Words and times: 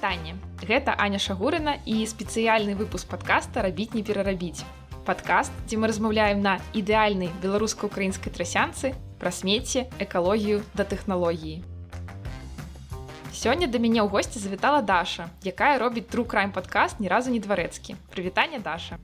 вітанне 0.00 0.32
гэта 0.64 0.94
Аня 0.96 1.18
шагурына 1.20 1.76
і 1.84 2.08
спецыяльны 2.08 2.72
выпуск 2.72 3.04
подкаста 3.04 3.60
рабіць 3.60 3.92
не 3.92 4.00
перарабіць 4.00 4.64
подкаст 5.04 5.52
дзе 5.68 5.76
мы 5.76 5.92
размаўляем 5.92 6.40
на 6.40 6.56
ідэальнай 6.72 7.28
беларуска-украінскай 7.44 8.32
трасянцы 8.32 8.94
пра 9.20 9.28
смецце 9.28 9.92
экалогію 10.00 10.64
да 10.72 10.88
тэхналогіі. 10.88 11.60
Сёння 13.36 13.68
да 13.68 13.76
мяне 13.76 14.00
ў 14.00 14.08
госці 14.08 14.40
завітала 14.40 14.80
даша 14.80 15.28
якая 15.44 15.76
робіць 15.76 16.08
тру 16.08 16.24
крайм 16.24 16.56
подкаст 16.56 16.96
ні 16.96 17.12
разу 17.12 17.28
не 17.28 17.44
дварэцкі. 17.44 18.00
Прывітанне 18.08 18.56
даша. 18.56 18.96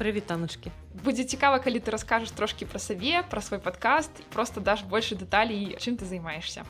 Прывітаначкі 0.00 0.72
будзе 1.04 1.24
цікава 1.24 1.60
калі 1.60 1.84
ты 1.84 1.92
раскажаш 1.92 2.32
трошкі 2.32 2.64
пра 2.64 2.80
сабе 2.80 3.22
пра 3.28 3.40
свой 3.44 3.60
падкаст 3.60 4.10
просто 4.32 4.60
даш 4.60 4.82
больше 4.82 5.14
дэталей 5.14 5.76
чым 5.78 6.00
ты 6.00 6.04
займаешься 6.04 6.64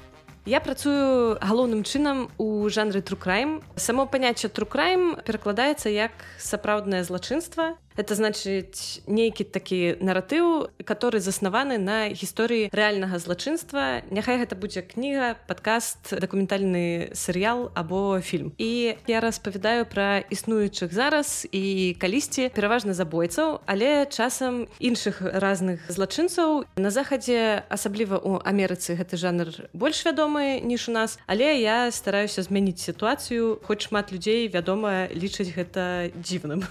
Я 0.47 0.61
працую 0.61 1.37
галоўным 1.41 1.85
чынам 1.85 2.31
у 2.39 2.69
жанры 2.73 3.03
трукрайм. 3.03 3.61
Само 3.77 4.07
паняцце 4.07 4.49
трукрайм 4.49 5.21
перакладаецца 5.21 5.93
як 5.93 6.13
сапраўднае 6.41 7.05
злачынства 7.05 7.77
это 8.01 8.17
значыць 8.17 9.05
нейкі 9.05 9.45
такі 9.45 10.01
наратыў 10.01 10.73
который 10.89 11.21
заснаваны 11.21 11.77
на 11.77 12.09
гісторыі 12.09 12.73
рэальнага 12.73 13.21
злачынства. 13.21 14.01
Няхай 14.09 14.41
гэта 14.41 14.57
будзе 14.57 14.81
кніга 14.81 15.37
падкаст 15.45 16.17
дакументальны 16.17 17.13
серыял 17.13 17.69
або 17.77 18.21
фільм. 18.25 18.53
І 18.57 18.97
я 19.07 19.21
распавядаю 19.21 19.85
пра 19.85 20.25
існуючых 20.33 20.93
зараз 20.97 21.45
і 21.53 21.95
калісьці 22.01 22.49
пераважна 22.57 22.97
забойцаў 22.97 23.61
але 23.67 24.07
часам 24.09 24.67
іншых 24.81 25.21
разных 25.21 25.85
злачынцаў. 25.93 26.65
На 26.81 26.91
захадзе 26.91 27.69
асабліва 27.69 28.17
у 28.17 28.41
Амерыцы 28.41 28.97
гэты 28.97 29.21
жанр 29.21 29.69
больш 29.77 30.01
вядомы 30.09 30.65
ніж 30.65 30.89
у 30.89 30.93
нас 30.97 31.19
але 31.27 31.61
я 31.61 31.93
стараюся 31.93 32.43
змяніць 32.43 32.81
сітуацыю 32.81 33.61
хоць 33.63 33.85
шмат 33.85 34.13
людзей 34.13 34.49
вядома 34.49 35.07
лічаць 35.13 35.53
гэта 35.53 36.09
дзіўным 36.17 36.65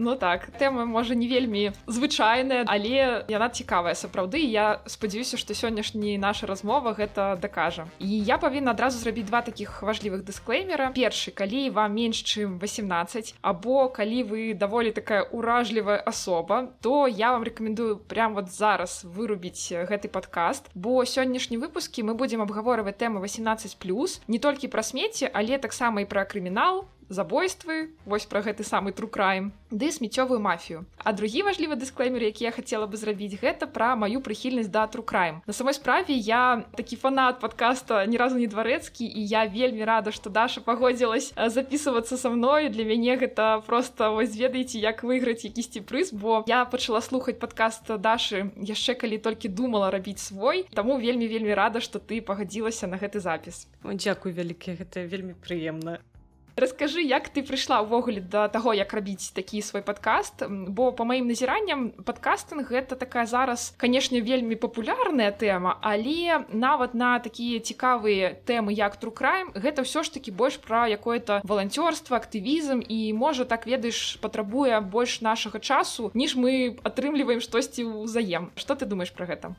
Ну 0.00 0.16
так 0.16 0.48
тэма 0.56 0.86
можа 0.88 1.12
не 1.14 1.28
вельмі 1.28 1.76
звычайная 1.84 2.64
але 2.64 3.28
яна 3.28 3.48
цікавая 3.52 3.92
сапраўды 3.92 4.40
я 4.40 4.80
спадзяюся 4.88 5.36
што 5.36 5.52
сённяшні 5.52 6.16
наша 6.16 6.48
размова 6.48 6.96
гэта 6.96 7.36
дакажа. 7.36 7.84
І 8.00 8.08
я 8.08 8.38
павінна 8.40 8.72
адразу 8.72 8.96
зрабіць 8.96 9.28
два 9.28 9.44
такіх 9.44 9.82
важлівых 9.84 10.24
дысклеймера. 10.24 10.88
Першы 10.96 11.36
калі 11.36 11.68
вам 11.76 12.00
менш 12.00 12.24
чым 12.24 12.56
18 12.56 13.34
або 13.44 13.92
калі 13.92 14.24
вы 14.24 14.54
даволі 14.54 14.90
такая 14.96 15.20
уражлівая 15.28 16.00
асоба 16.00 16.72
то 16.80 17.04
я 17.06 17.32
вам 17.32 17.44
рекомендую 17.44 17.98
прям 18.00 18.32
вот 18.32 18.48
зараз 18.48 19.04
вырубіць 19.04 19.68
гэты 19.84 20.08
подкаст 20.08 20.72
бо 20.74 21.04
сённяшні 21.04 21.60
выпускі 21.60 22.08
мы 22.08 22.16
будзем 22.16 22.40
абгаворваць 22.40 22.96
тэмы 22.96 23.20
18 23.20 23.76
плюс 23.76 24.22
не 24.28 24.38
толькі 24.38 24.72
пра 24.72 24.80
смецце 24.80 25.28
але 25.28 25.60
таксама 25.60 26.00
і 26.00 26.08
пра 26.08 26.24
крымінал 26.24 26.88
забойствы 27.10 27.90
вось 28.06 28.24
пра 28.24 28.40
гэты 28.40 28.64
самы 28.64 28.92
трукрайм 28.92 29.52
ды 29.70 29.90
смеццёвую 29.90 30.40
мафію. 30.40 30.86
А 30.96 31.12
другі 31.12 31.42
важлівы 31.42 31.76
дысклеймер 31.76 32.22
які 32.22 32.44
я 32.44 32.50
хацела 32.50 32.86
бы 32.86 32.96
зрабіць 32.96 33.36
гэта 33.42 33.66
пра 33.66 33.96
маю 33.96 34.22
прыхільнасць 34.22 34.70
да 34.70 34.86
трукрайм 34.86 35.42
на 35.46 35.52
самой 35.52 35.74
справе 35.74 36.14
я 36.14 36.64
такі 36.76 36.96
фанат 36.96 37.40
подкаста 37.40 38.06
ні 38.06 38.16
разу 38.16 38.38
не 38.38 38.46
дварэцкі 38.46 39.04
і 39.04 39.20
я 39.26 39.44
вельмі 39.46 39.84
рада 39.84 40.12
што 40.14 40.30
даша 40.30 40.60
пагодзілась 40.60 41.34
записывацца 41.36 42.16
са 42.16 42.30
мною 42.30 42.70
для 42.70 42.84
мяне 42.84 43.18
гэта 43.18 43.62
просто 43.66 44.10
вось 44.14 44.36
ведаеце 44.36 44.78
як 44.78 45.02
выйграць 45.04 45.44
якісьці 45.44 45.82
прыз 45.82 46.14
бо 46.14 46.44
я 46.46 46.64
пачала 46.64 47.00
слухаць 47.00 47.38
подкаст 47.38 47.90
дашы 47.98 48.50
яшчэ 48.56 48.94
калі 48.94 49.18
толькі 49.18 49.48
думала 49.48 49.90
рабіць 49.90 50.22
свой. 50.22 50.66
Таму 50.74 50.98
вельмі 50.98 51.26
вельмі 51.26 51.54
рада 51.54 51.80
што 51.80 51.98
ты 51.98 52.20
пагадзілася 52.22 52.86
на 52.86 52.96
гэты 52.96 53.20
запіс. 53.20 53.66
Дзякуй 53.82 54.32
вялікі 54.32 54.78
гэта 54.78 55.04
вельмі 55.04 55.34
прыемна 55.34 55.98
Раскажы, 56.56 57.00
як 57.00 57.28
ты 57.30 57.42
прыйшла 57.46 57.80
ўвогуле 57.84 58.20
да 58.20 58.48
таго, 58.48 58.74
як 58.74 58.92
рабіць 58.92 59.30
такі 59.32 59.62
свой 59.62 59.82
падкаст, 59.82 60.44
бо 60.48 60.90
па 60.92 61.04
маім 61.04 61.30
назіранням 61.30 61.90
падкастынг 62.04 62.68
гэта 62.68 62.96
такая 62.96 63.26
зараз, 63.26 63.72
канешне, 63.78 64.20
вельмі 64.20 64.58
папулярная 64.58 65.30
тэма, 65.30 65.78
але 65.80 66.44
нават 66.52 66.94
на 66.94 67.18
такія 67.18 67.60
цікавыя 67.60 68.34
тэмы 68.44 68.74
як 68.74 68.96
трукрайм, 68.96 69.54
гэта 69.54 69.86
ўсё 69.86 70.02
ж 70.02 70.12
такі 70.12 70.34
больш 70.34 70.58
пра 70.58 70.90
якое-то 70.90 71.40
валанцёрства, 71.44 72.18
актывізм 72.18 72.82
і 72.82 73.12
можа 73.14 73.44
так 73.44 73.66
ведаеш, 73.66 74.18
патрабуе 74.20 74.80
больш 74.80 75.20
нашага 75.20 75.60
часу, 75.60 76.10
ніж 76.14 76.36
мы 76.36 76.76
атрымліваем 76.82 77.40
штосьці 77.40 77.86
ўзаем. 77.86 78.50
Што 78.56 78.74
ты 78.74 78.84
думаеш 78.84 79.14
пра 79.14 79.26
гэта? 79.26 79.54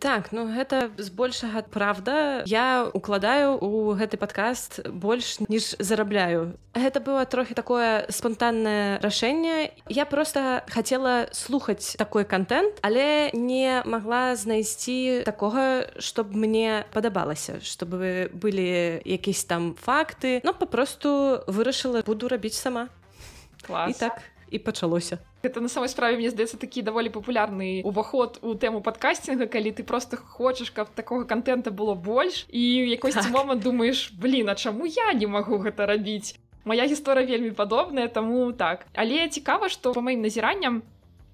Так 0.00 0.32
ну 0.32 0.48
гэта 0.48 0.90
збольшага 0.96 1.62
правда. 1.68 2.42
Я 2.48 2.88
укладаю 2.92 3.60
у 3.60 3.92
гэты 3.92 4.16
падкаст 4.16 4.88
больш 4.88 5.38
ніж 5.44 5.76
зарабляю. 5.78 6.56
Гэта 6.72 7.04
было 7.04 7.28
трохі 7.28 7.54
такое 7.54 8.08
спонтаннае 8.08 8.98
рашэнне. 9.04 9.76
Я 9.92 10.04
просто 10.06 10.64
хацела 10.72 11.28
слухаць 11.32 11.94
такой 12.00 12.24
контент 12.24 12.80
але 12.82 13.30
не 13.36 13.82
магла 13.84 14.34
знайсці 14.36 15.22
такога 15.28 15.92
чтоб 16.00 16.32
мне 16.32 16.88
падабалася 16.96 17.60
чтобы 17.60 18.32
былі 18.32 19.04
якісь 19.04 19.44
там 19.44 19.76
факты. 19.76 20.40
Но 20.42 20.54
папросту 20.54 21.44
вырашыла 21.46 22.02
буду 22.02 22.28
рабіць 22.28 22.56
сама. 22.56 22.88
Клас. 23.66 23.90
і 23.90 24.00
так 24.00 24.22
і 24.50 24.58
пачалося. 24.58 25.18
Это 25.42 25.60
на 25.60 25.68
самой 25.68 25.88
справе 25.88 26.16
мне 26.16 26.30
здаецца 26.30 26.56
такі 26.56 26.82
даволі 26.82 27.08
папулярны 27.08 27.80
уваход 27.84 28.38
у 28.42 28.54
тэму 28.54 28.82
падкасцінга 28.82 29.46
калі 29.46 29.72
ты 29.72 29.82
просто 29.82 30.16
хочаш 30.16 30.70
каб 30.70 30.90
такога 30.94 31.24
контента 31.24 31.70
было 31.70 31.94
больш 31.94 32.46
і 32.50 32.60
якось 32.90 33.14
так. 33.14 33.30
момант 33.30 33.62
думаешь 33.62 34.12
блин 34.12 34.48
а 34.48 34.54
чаму 34.54 34.86
я 34.86 35.12
не 35.12 35.26
магу 35.26 35.58
гэта 35.58 35.86
рабіць? 35.86 36.36
Моя 36.64 36.84
гісторыя 36.84 37.26
вельмі 37.26 37.50
падобная 37.50 38.08
таму 38.08 38.52
так 38.52 38.86
але 38.94 39.28
цікава 39.28 39.68
што 39.68 39.92
по 39.92 40.02
маім 40.02 40.20
назіранням 40.20 40.82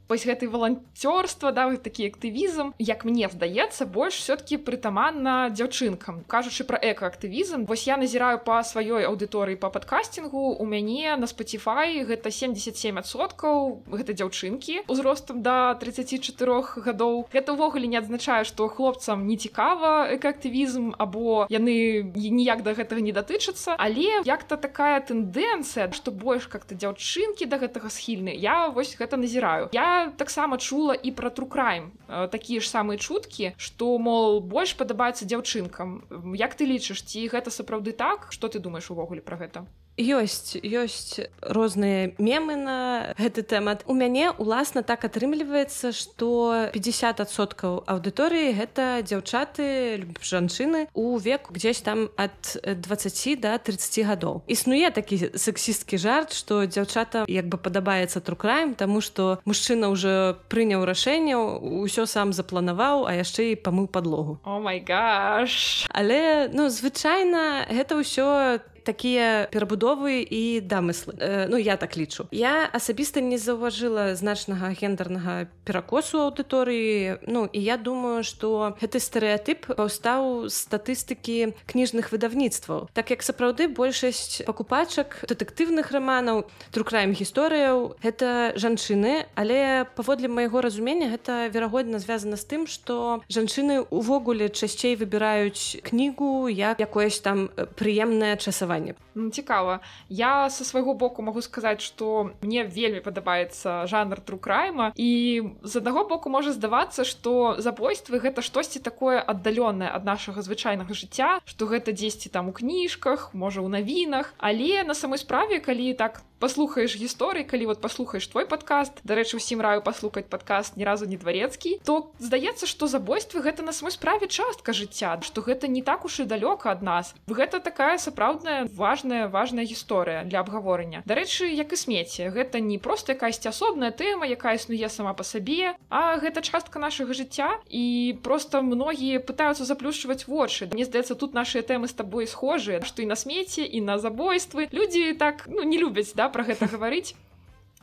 вось 0.09 0.27
гэты 0.27 0.49
валанцёрства 0.49 1.53
да 1.53 1.67
такі 1.77 2.07
актывізм 2.07 2.73
як 2.79 3.05
мне 3.05 3.29
здаецца 3.29 3.87
больш 3.87 4.23
все-таки 4.23 4.57
прытаманна 4.57 5.51
дзяўчынкам. 5.51 6.23
Кажучы 6.31 6.65
про 6.65 6.79
экаактывізм 6.79 7.67
вось 7.67 7.87
я 7.87 7.97
назіраю 7.97 8.39
по 8.39 8.63
сваёй 8.63 9.03
аўдыторыі 9.11 9.59
по 9.59 9.71
падкасцінгу 9.71 10.63
у 10.63 10.65
мяне 10.65 11.17
на 11.17 11.27
Spotify 11.27 12.07
гэта 12.07 12.31
77соткаў 12.31 13.83
гэта 13.91 14.15
дзяўчынкі 14.15 14.87
узростам 14.87 15.43
до 15.43 15.75
34 15.81 16.87
гадоў. 16.87 17.27
Гэта 17.33 17.59
ўвогуле 17.59 17.91
не 17.91 17.99
адзначае 17.99 18.45
что 18.45 18.69
хлопцам 18.69 19.27
не 19.27 19.37
цікава 19.37 20.15
экаактывізм 20.15 20.95
або 20.99 21.47
яны 21.51 22.07
ніяк 22.15 22.63
да 22.63 22.79
гэтага 22.79 23.03
не 23.03 23.11
датычацца. 23.11 23.75
Але 23.75 24.23
як-то 24.23 24.57
такая 24.57 25.03
тэндэнцыя 25.03 25.91
что 25.91 26.11
больш 26.15 26.47
как-то 26.47 26.79
дзяўчынкі 26.79 27.51
до 27.51 27.59
да 27.59 27.67
гэтага 27.67 27.91
схільны 27.91 28.31
я 28.31 28.71
вось 28.71 28.95
гэта 28.95 29.17
назіраю. 29.17 29.69
Я 29.73 29.96
таксама 30.17 30.59
чула 30.59 30.95
і 30.95 31.11
пра 31.11 31.31
трукрайм 31.31 31.91
э, 32.09 32.29
такія 32.29 32.61
ж 32.61 32.69
самыя 32.71 32.99
чуткі 32.99 33.53
што 33.57 33.97
мол 33.99 34.41
больш 34.41 34.77
падабаецца 34.77 35.29
дзяўчынкам. 35.29 35.99
Як 36.37 36.55
ты 36.55 36.69
лічыш 36.69 37.03
ці 37.03 37.27
гэта 37.33 37.51
сапраўды 37.51 37.93
так? 37.93 38.29
Што 38.31 38.49
ты 38.49 38.59
думаешь 38.59 38.91
увогуле 38.91 39.21
пра 39.21 39.37
гэта 39.41 39.67
ёсць 39.97 40.61
ёсць 40.61 41.25
розныя 41.41 42.13
мемы 42.19 42.57
на 42.57 42.79
гэты 43.17 43.43
тэмат. 43.43 43.83
У 43.89 43.95
мяне 43.97 44.31
уласна 44.37 44.85
так 44.85 45.05
атрымліваецца 45.09 45.93
что 45.97 46.69
50соткаў 46.77 47.89
аўдыторыі 47.89 48.53
гэта 48.53 49.01
дзяўчаты 49.01 50.05
жанчыны 50.21 50.89
у 50.93 51.17
веку 51.17 51.57
гdzесь 51.57 51.81
там 51.81 52.13
ад 52.17 52.37
20 52.63 53.41
до 53.41 53.57
30 53.57 54.05
гадоў. 54.05 54.43
Існуе 54.47 54.91
такі 54.91 55.33
сексісткі 55.35 55.97
жарт 55.97 56.37
что 56.37 56.67
дзяўчата 56.69 57.25
як 57.29 57.49
бы 57.49 57.57
падабаецца 57.57 58.21
трукраем 58.21 58.75
тому 58.75 59.01
что 59.01 59.41
мужчына 59.45 59.89
уже 59.89 60.37
прыняў 60.49 60.85
рашэнне 60.85 61.37
ўсё 61.37 62.05
сам 62.05 62.37
запланаваў 62.37 63.09
а 63.09 63.17
яшчэ 63.17 63.57
і 63.57 63.61
памыў 63.65 63.89
подлогу 63.89 64.39
о 64.45 64.61
май 64.61 64.85
гаш! 64.85 65.87
Але 65.89 66.53
ну 66.53 66.69
звычайна 66.69 67.65
гэта 67.73 67.97
ўсё 67.97 68.61
такія 68.87 69.51
перабудовы 69.51 70.23
і 70.23 70.63
дамыслы. 70.63 71.19
Э, 71.19 71.47
ну 71.51 71.59
я 71.59 71.77
так 71.77 71.99
лічу. 71.99 72.31
Я 72.31 72.71
асабіста 72.71 73.21
не 73.21 73.37
заўважыла 73.37 74.15
значнага 74.15 74.71
гендернага 74.71 75.51
перакосу 75.67 76.31
аўдыторыі. 76.31 77.19
Ну 77.27 77.51
і 77.51 77.61
я 77.61 77.77
думаю 77.77 78.23
что 78.23 78.77
гэты 78.81 79.01
стэеатып 79.03 79.67
паўстаў 79.75 80.47
статыстыкі 80.53 81.57
кніжных 81.67 82.13
выдавніцтваў 82.13 82.89
так 82.93 83.11
як 83.11 83.23
сапраўды 83.27 83.69
большасць 83.69 84.45
пакупачак 84.47 85.25
дэтэктыўных 85.27 85.91
раманаў 85.91 86.47
трукраем 86.71 87.17
гісторыяў 87.17 87.97
гэта 88.05 88.53
жанчыны 88.55 89.27
але 89.35 89.89
паводле 89.97 90.29
майго 90.29 90.61
разумення 90.61 91.11
гэта 91.11 91.49
верагодна 91.49 91.99
звязана 91.99 92.37
з 92.37 92.45
тым 92.45 92.67
что 92.67 93.23
жанчыны 93.33 93.83
увогуле 93.91 94.49
часцей 94.49 94.97
выбіраюць 94.97 95.83
кнігу 95.83 96.49
як 96.49 96.81
якоесь 96.81 97.21
там 97.21 97.49
прыемнае 97.75 98.37
часаванне 98.37 98.76
сартаванне 98.77 98.95
цікава. 99.33 99.81
Я 100.09 100.51
со 100.51 100.65
свайго 100.65 100.95
боку 100.95 101.23
могу 101.23 101.43
сказаць 101.43 101.81
что 101.81 102.31
мне 102.43 102.65
вельмі 102.65 103.01
падабаецца 103.01 103.87
жанр 103.87 104.21
трукрайма 104.21 104.93
і 104.95 105.43
з 105.63 105.77
аднаго 105.77 106.05
боку 106.05 106.31
можа 106.31 106.53
здавацца 106.53 107.05
что 107.05 107.57
забойствы 107.59 108.21
гэта 108.21 108.43
штосьці 108.43 108.79
такое 108.81 109.21
аддаленное 109.21 109.89
ад 109.89 110.05
нашага 110.05 110.43
звычайнага 110.43 110.95
жыцця 110.95 111.41
что 111.45 111.67
гэта 111.67 111.93
дзесьці 111.93 112.29
там 112.29 112.49
у 112.49 112.53
кніжках 112.53 113.35
можа 113.35 113.61
у 113.61 113.69
навінах. 113.69 114.35
Але 114.39 114.85
на 114.85 114.95
самой 114.95 115.19
справе 115.19 115.61
калі 115.61 115.95
так 115.95 116.23
паслухаеш 116.39 116.97
гісторыі 117.01 117.49
калі 117.49 117.73
вот 117.73 117.81
паслухаеш 117.81 118.29
твой 118.29 118.45
подкаст 118.45 119.01
дарэчы 119.05 119.41
усім 119.41 119.65
раю 119.65 119.81
паслухаць 119.81 120.29
подкаст 120.29 120.77
ні 120.77 120.85
разу 120.85 121.09
не 121.09 121.17
дварецкі 121.17 121.81
то 121.85 122.13
здаецца 122.21 122.69
что 122.69 122.87
забойствы 122.87 123.41
гэта 123.41 123.65
на 123.65 123.73
самой 123.73 123.93
справе 123.97 124.29
частка 124.29 124.77
жыцця 124.77 125.17
что 125.23 125.41
гэта 125.41 125.69
не 125.69 125.81
так 125.81 126.05
уж 126.05 126.21
і 126.21 126.29
далёка 126.29 126.71
ад 126.71 126.83
нас. 126.83 127.15
Гэта 127.27 127.61
такая 127.61 127.99
сапраўдная 127.99 128.66
важная 128.75 129.29
важная 129.29 129.65
гісторыя 129.65 130.25
для 130.25 130.41
абгаворання. 130.41 131.03
Дарэчы 131.07 131.51
як 131.51 131.73
і 131.73 131.77
смеце 131.77 132.31
гэта 132.31 132.61
не 132.61 132.79
просто 132.79 133.13
якасьці 133.13 133.49
асобная 133.49 133.91
тэма 133.91 134.27
якая 134.27 134.57
існуе 134.57 134.89
сама 134.89 135.15
по 135.15 135.23
сабе 135.23 135.75
а 135.91 136.17
гэта 136.19 136.43
частка 136.43 136.79
нашага 136.79 137.13
жыцця. 137.13 137.61
І 137.69 138.17
просто 138.23 138.63
многія 138.63 139.21
пытаюцца 139.21 139.65
заплюшчваць 139.65 140.27
вочы. 140.27 140.69
Мне 140.73 140.85
здаецца 140.85 141.15
тут 141.15 141.35
наши 141.35 141.63
тэмы 141.63 141.89
з 141.89 141.95
табой 141.95 142.27
схожыя 142.27 142.83
што 142.83 143.03
і 143.03 143.07
на 143.07 143.17
смеце 143.17 143.63
і 143.63 143.81
на 143.81 143.99
забойствы. 143.99 144.69
Людзі 144.73 145.13
так 145.15 145.47
ну 145.47 145.63
не 145.63 145.79
любяць 145.79 146.15
да 146.15 146.29
про 146.29 146.45
гэта 146.45 146.67
гаварыць 146.73 147.15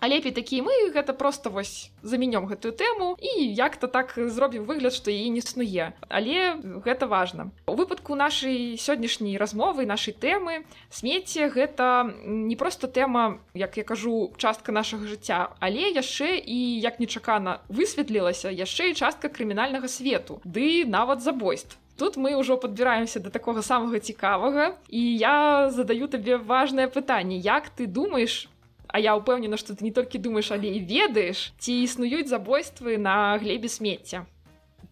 лепей 0.08 0.32
такі 0.32 0.62
мы 0.62 0.92
гэта 0.94 1.14
просто 1.14 1.50
вось 1.50 1.92
заменём 2.02 2.46
гэтую 2.48 2.74
тэму 2.74 3.16
і 3.20 3.54
як-то 3.54 3.88
так 3.88 4.14
зробім 4.18 4.66
выгляд 4.66 4.94
што 4.94 5.12
і 5.12 5.30
не 5.30 5.40
існуе 5.40 5.94
але 6.10 6.56
гэта 6.86 7.08
важна. 7.08 7.52
У 7.68 7.76
выпадку 7.76 8.16
нашай 8.16 8.78
сённяшняй 8.78 9.38
размовы 9.38 9.86
нашай 9.86 10.14
тэмы 10.14 10.66
смецце 10.90 11.50
гэта 11.50 12.14
не 12.26 12.56
просто 12.56 12.88
тэма 12.88 13.40
як 13.54 13.78
я 13.78 13.84
кажу 13.84 14.34
частка 14.38 14.72
нашага 14.72 15.08
жыцця 15.08 15.56
але 15.60 15.92
яшчэ 15.92 16.40
і 16.40 16.80
як 16.80 17.00
нечакана 17.00 17.62
высветлілася 17.70 18.50
яшчэ 18.50 18.92
і 18.92 18.98
частка 18.98 19.30
крымінальнага 19.30 19.88
свету 19.88 20.42
ды 20.44 20.86
нават 20.86 21.22
забойств. 21.22 21.78
Тут 21.96 22.18
мы 22.18 22.34
ўжо 22.34 22.58
падбіраемся 22.58 23.20
да 23.22 23.30
такога 23.30 23.62
самага 23.62 24.00
цікавага 24.00 24.74
і 24.90 25.02
я 25.18 25.70
задаю 25.70 26.08
табе 26.10 26.38
важнае 26.38 26.88
пытанне 26.90 27.38
як 27.38 27.70
ты 27.70 27.86
думаешь 27.86 28.50
А 28.94 29.02
я 29.02 29.18
ўпэўнена, 29.18 29.58
што 29.58 29.74
ты 29.74 29.82
не 29.82 29.90
толькі 29.90 30.22
думаеш, 30.22 30.54
але 30.54 30.70
і 30.78 30.86
ведаеш, 30.86 31.50
ці 31.58 31.74
існуюць 31.82 32.30
забойствы 32.30 33.02
на 33.02 33.34
глебе 33.42 33.66
смецця. 33.66 34.30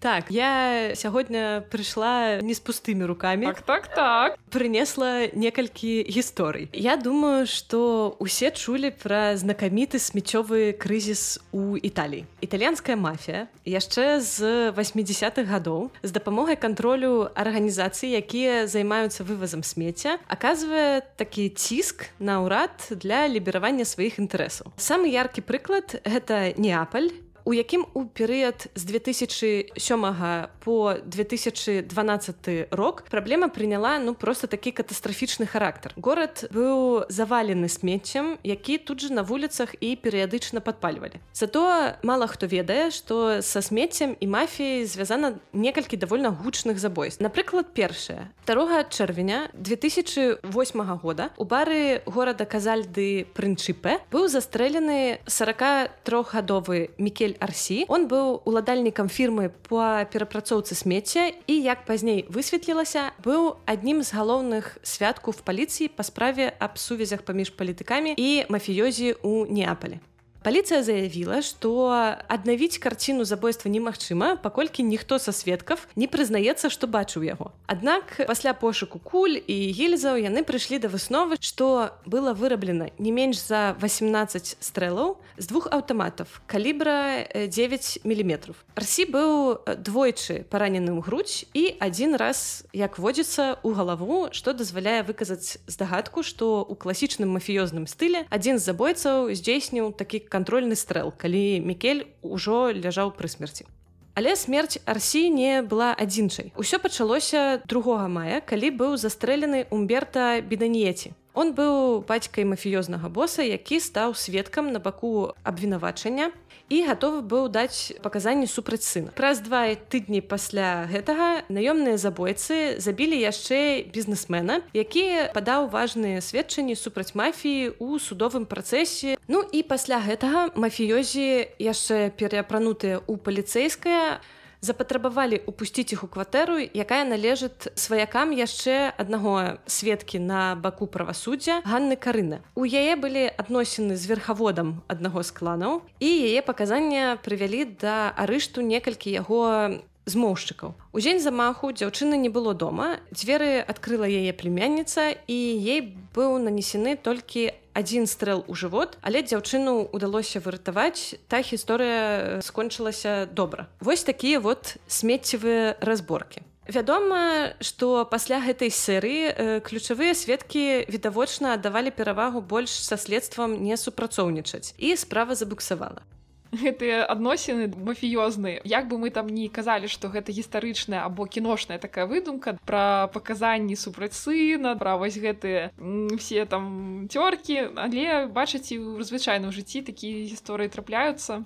Так 0.02 0.34
я 0.34 0.96
сягоння 0.98 1.62
прыйшла 1.70 2.42
не 2.42 2.58
з 2.58 2.60
пустымі 2.60 3.06
руками. 3.06 3.46
Так 3.46 3.62
так 3.62 3.88
так. 3.94 4.40
Прынесла 4.50 5.30
некалькі 5.38 6.02
гісторый 6.10 6.74
Я 6.74 6.98
думаю 6.98 7.46
что 7.46 8.18
усе 8.18 8.50
чулі 8.50 8.90
пра 8.90 9.38
знакаміты 9.38 10.02
смеццёвы 10.02 10.74
крызіс 10.74 11.38
у 11.54 11.78
італіі 11.78 12.26
італьянская 12.42 12.98
мафія 12.98 13.46
яшчэ 13.64 14.20
з 14.20 14.74
80-х 14.74 15.46
гадоў 15.46 15.94
з 16.02 16.12
дапамогай 16.12 16.58
кантролю 16.58 17.30
арганізацыі 17.38 18.10
якія 18.18 18.66
займаюцца 18.66 19.22
вывазам 19.22 19.62
смецця 19.62 20.18
аказвае 20.28 21.06
такі 21.16 21.54
ціск 21.54 22.10
на 22.18 22.42
ўрад 22.42 22.74
для 22.90 23.30
ліберавання 23.30 23.86
сваіх 23.86 24.18
інтарэсаў. 24.18 24.74
Самы 24.82 25.14
яркі 25.14 25.46
прыклад 25.46 26.02
гэта 26.02 26.58
неапаль 26.58 27.14
у 27.46 27.54
якім 27.54 27.86
у 27.94 28.06
перыяд 28.06 28.68
з 28.76 28.84
2007 28.84 30.16
по 30.64 30.94
2012 31.06 32.72
рок 32.72 33.04
праблема 33.10 33.48
прыняла 33.48 34.00
ну 34.00 34.14
просто 34.14 34.48
такі 34.48 34.72
катастрафічны 34.72 35.46
характар. 35.46 35.94
Горад 35.96 36.46
быў 36.52 37.06
завалены 37.10 37.70
смеццем 37.70 38.38
які 38.44 38.78
тут 38.78 39.02
же 39.02 39.14
на 39.14 39.22
вуліцах 39.22 39.76
і 39.80 39.96
перыядычна 39.96 40.60
падпальвалі. 40.60 41.20
Зато 41.34 41.94
мало 42.04 42.28
хто 42.28 42.48
ведае 42.48 42.92
что 42.92 43.42
са 43.42 43.62
смеццем 43.62 44.16
і 44.20 44.28
мафіяй 44.28 44.86
звязана 44.86 45.40
некалькі 45.54 45.98
давольна 45.98 46.30
гучных 46.30 46.80
забойств 46.80 47.22
напрыклад 47.22 47.74
першае 47.74 48.30
2 48.46 48.84
чэрвеня 48.90 49.50
2008 49.54 50.98
года 50.98 51.30
у 51.38 51.46
бары 51.46 52.02
горада 52.06 52.46
казальды 52.46 53.26
прынчыпе 53.34 54.00
быў 54.12 54.28
застрэлены 54.28 55.20
43гадовы 55.26 56.90
мікель 56.98 57.31
Мішель 57.32 57.38
Арсі. 57.40 57.86
Он 57.88 58.08
быў 58.08 58.42
уладальнікам 58.46 59.08
фірмы 59.08 59.52
па 59.70 60.06
перапрацоўцы 60.06 60.76
смецця 60.76 61.32
і 61.48 61.56
як 61.62 61.86
пазней 61.86 62.26
высветлілася, 62.30 63.12
быў 63.24 63.58
аднім 63.66 64.04
з 64.04 64.14
галоўных 64.14 64.78
святкаў 64.84 65.34
в 65.34 65.42
паліцыі 65.42 65.90
па 65.96 66.04
справе 66.04 66.54
аб 66.60 66.78
сувязях 66.78 67.24
паміж 67.24 67.56
палітыкамі 67.56 68.16
і 68.18 68.46
мафіёзі 68.50 69.16
ў 69.24 69.48
Неапалі. 69.52 70.00
Паліцыя 70.42 70.82
заявіла, 70.82 71.46
што 71.46 71.94
аднавіць 72.26 72.82
карціну 72.82 73.30
забойства 73.30 73.70
немагчыма, 73.70 74.42
паколькі 74.42 74.82
ніхто 74.82 75.22
са 75.22 75.30
сведкаў 75.30 75.78
не 75.94 76.10
прызнаецца, 76.10 76.74
што 76.74 76.90
бачыў 76.90 77.22
яго. 77.22 77.54
Аднак 77.70 78.26
пасля 78.26 78.58
пошуку 78.58 78.98
куль 78.98 79.38
і 79.38 79.58
гільзаў 79.70 80.18
яны 80.18 80.42
прыйшлі 80.42 80.82
да 80.82 80.90
высновы, 80.90 81.38
што 81.38 81.94
было 82.10 82.34
выраблена 82.34 82.90
не 82.98 83.14
менш 83.14 83.38
за 83.38 83.78
18 83.78 84.58
стрэлаў 84.58 85.22
з 85.38 85.46
двух 85.46 85.70
аўтаматаў 85.70 86.26
калібра 86.50 87.30
9 87.46 88.02
мм. 88.02 88.58
Арсі 88.74 89.06
быў 89.14 89.62
двойчы 89.78 90.42
параненым 90.50 91.06
грудь 91.06 91.46
і 91.54 91.78
адзін 91.78 92.18
раз 92.18 92.66
як 92.74 92.98
водзіцца 92.98 93.62
ў 93.62 93.78
галаву, 93.78 94.34
што 94.34 94.58
дазваляе 94.58 95.06
выказаць 95.06 95.62
здагадку, 95.70 96.26
што 96.26 96.66
ў 96.66 96.74
класічным 96.82 97.30
мафіёзным 97.30 97.86
стылі 97.86 98.26
адзін 98.34 98.58
з 98.58 98.74
забойцаў 98.74 99.30
здзейсніў 99.30 99.94
такі 99.94 100.31
кантрольны 100.32 100.80
стрэл 100.80 101.12
калі 101.12 101.60
мікель 101.68 102.08
ужо 102.24 102.72
ляжаў 102.72 103.12
пры 103.20 103.28
смерці. 103.28 103.68
Але 104.16 104.36
смерць 104.36 104.80
арсі 104.86 105.30
не 105.32 105.62
была 105.64 105.92
адзінчай. 105.96 106.52
Усё 106.56 106.80
пачалося 106.84 107.64
2 107.68 108.08
мая 108.08 108.40
калі 108.44 108.72
быў 108.76 108.96
застрэлены 109.00 109.68
умберта 109.72 110.40
беданіеці 110.44 111.16
он 111.34 111.54
быў 111.56 112.04
бацькай 112.08 112.46
мафіёзнага 112.46 113.10
боса 113.10 113.44
які 113.44 113.80
стаў 113.80 114.16
сведкам 114.16 114.72
на 114.72 114.80
баку 114.80 115.34
абвінавачання 115.44 116.32
і 116.72 116.88
гатовы 116.88 117.20
быў 117.20 117.52
даць 117.52 117.92
паказанні 118.00 118.48
супраць 118.48 118.88
сына. 118.88 119.12
Праз 119.12 119.44
два 119.44 119.68
тыдні 119.76 120.24
пасля 120.24 120.88
гэтага 120.88 121.44
наёмныя 121.52 122.00
забойцы 122.00 122.80
забілі 122.80 123.20
яшчэ 123.20 123.92
бізнесмена, 123.92 124.64
які 124.72 125.36
падаў 125.36 125.68
важныя 125.68 126.24
сведчанні 126.24 126.80
супраць 126.80 127.12
мафіі 127.12 127.76
ў 127.76 128.00
судовым 128.00 128.48
працэсе. 128.48 129.20
Ну 129.28 129.44
і 129.44 129.68
пасля 129.68 130.00
гэтага 130.00 130.56
мафіёзі 130.56 131.52
яшчэ 131.60 132.16
пераапранутыя 132.16 133.04
ў 133.04 133.14
паліцэйская, 133.20 134.24
запатрабавалі 134.62 135.42
упусціць 135.50 135.90
іх 135.94 136.06
у 136.06 136.08
кватэру 136.08 136.62
якая 136.62 137.02
належыць 137.10 137.74
сваякам 137.74 138.34
яшчэ 138.38 138.94
аднаго 138.94 139.58
сведкі 139.66 140.22
на 140.22 140.56
баку 140.56 140.86
правасуддзя 140.86 141.62
Ганны 141.66 141.98
карына 141.98 142.46
у 142.54 142.66
яе 142.66 142.94
былі 142.96 143.26
адносіны 143.42 143.98
з 143.98 144.06
верхаводам 144.06 144.86
аднаго 144.86 145.26
з 145.26 145.34
кланаў 145.34 145.82
і 145.98 146.10
яе 146.10 146.46
паказання 146.46 147.18
прывялі 147.26 147.66
да 147.82 148.14
арышту 148.14 148.62
некалькі 148.62 149.10
яго 149.10 149.82
змоўшчыкаў. 150.06 150.74
У 150.94 151.00
дзень 151.00 151.22
замаху 151.22 151.72
дзяўчыны 151.72 152.18
не 152.18 152.30
было 152.30 152.54
дома 152.54 152.98
дзверы 153.14 153.62
адкрыла 153.62 154.10
яе 154.10 154.34
племянніца 154.34 155.14
і 155.14 155.38
ей 155.38 155.94
быў 156.16 156.42
нанесены 156.42 156.98
толькі 156.98 157.54
адзін 157.74 158.08
стрэл 158.08 158.44
у 158.48 158.56
жывот 158.56 158.98
але 159.02 159.24
дзяўчыну 159.24 159.90
удалося 159.92 160.40
выратаваць. 160.40 161.16
Та 161.28 161.42
гісторыя 161.42 162.42
скончылася 162.42 163.26
добра. 163.26 163.68
Вось 163.80 164.04
такія 164.04 164.40
вот 164.40 164.78
смеццевыя 164.88 165.78
разборкі. 165.82 166.42
Вядома 166.70 167.58
што 167.60 168.06
пасля 168.06 168.40
гэтай 168.40 168.70
серыі 168.70 169.62
ключавыя 169.66 170.14
сведкі 170.14 170.86
відавочна 170.88 171.58
аддавалі 171.58 171.92
перавагу 171.92 172.42
больш 172.42 172.72
са 172.72 172.98
следствам 172.98 173.60
не 173.64 173.78
супрацоўнічаць. 173.78 174.78
І 174.78 174.96
справа 174.96 175.36
забуксавала 175.36 176.06
гэтыя 176.64 177.06
адносіны 177.08 177.72
мафіёзныя. 177.72 178.62
Як 178.64 178.88
бы 178.88 178.98
мы 178.98 179.10
там 179.10 179.28
не 179.28 179.48
казалі 179.48 179.88
што 179.88 180.12
гэта 180.12 180.36
гістарычная 180.36 181.06
або 181.08 181.26
кіношная 181.26 181.80
такая 181.80 182.06
выдумка 182.06 182.58
пра 182.66 183.08
паказанні 183.14 183.76
супраць 183.76 184.16
сына 184.16 184.76
пра 184.76 184.98
вось 184.98 185.16
гэтыя 185.16 185.72
все 186.20 186.46
там 186.46 187.08
цёркі 187.08 187.72
але 187.80 188.28
бачыць 188.28 188.76
ў 188.76 189.00
звычайным 189.04 189.56
жыцці 189.56 189.82
такія 189.88 190.28
гісторыі 190.28 190.68
трапляюцца 190.68 191.44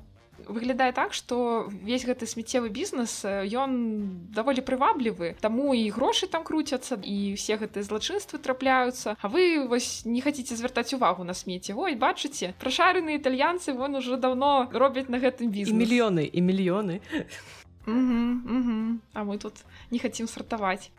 выглядае 0.48 0.92
так 0.92 1.14
что 1.14 1.70
весь 1.84 2.06
гэты 2.06 2.26
смеццевы 2.26 2.70
бізнес 2.70 3.26
ён 3.26 4.32
даволі 4.32 4.62
прываблівы 4.62 5.36
таму 5.42 5.74
і 5.74 5.90
грошы 5.90 6.28
там 6.28 6.44
круцяцца 6.44 7.00
і 7.02 7.34
все 7.36 7.58
гэтыя 7.58 7.84
злачынствы 7.84 8.40
трапляюцца 8.40 9.18
А 9.22 9.28
вы 9.28 9.68
вось 9.68 10.06
не 10.06 10.22
хаце 10.22 10.44
звяртаць 10.56 10.94
увагу 10.94 11.24
на 11.24 11.34
смеце 11.34 11.74
ой 11.76 11.96
бачыце 11.96 12.54
прашараны 12.60 13.16
італьянцы 13.16 13.74
вон 13.74 13.96
уже 13.96 14.18
давно 14.18 14.70
робяць 14.72 15.10
на 15.10 15.18
гэтым 15.18 15.52
віз 15.52 15.72
мільёны 15.72 16.26
і 16.26 16.40
мільёны 16.42 17.02
А 17.88 19.24
мы 19.24 19.38
тут 19.38 19.54
не 19.92 20.00
хацім 20.00 20.28
сартаваць 20.28 20.92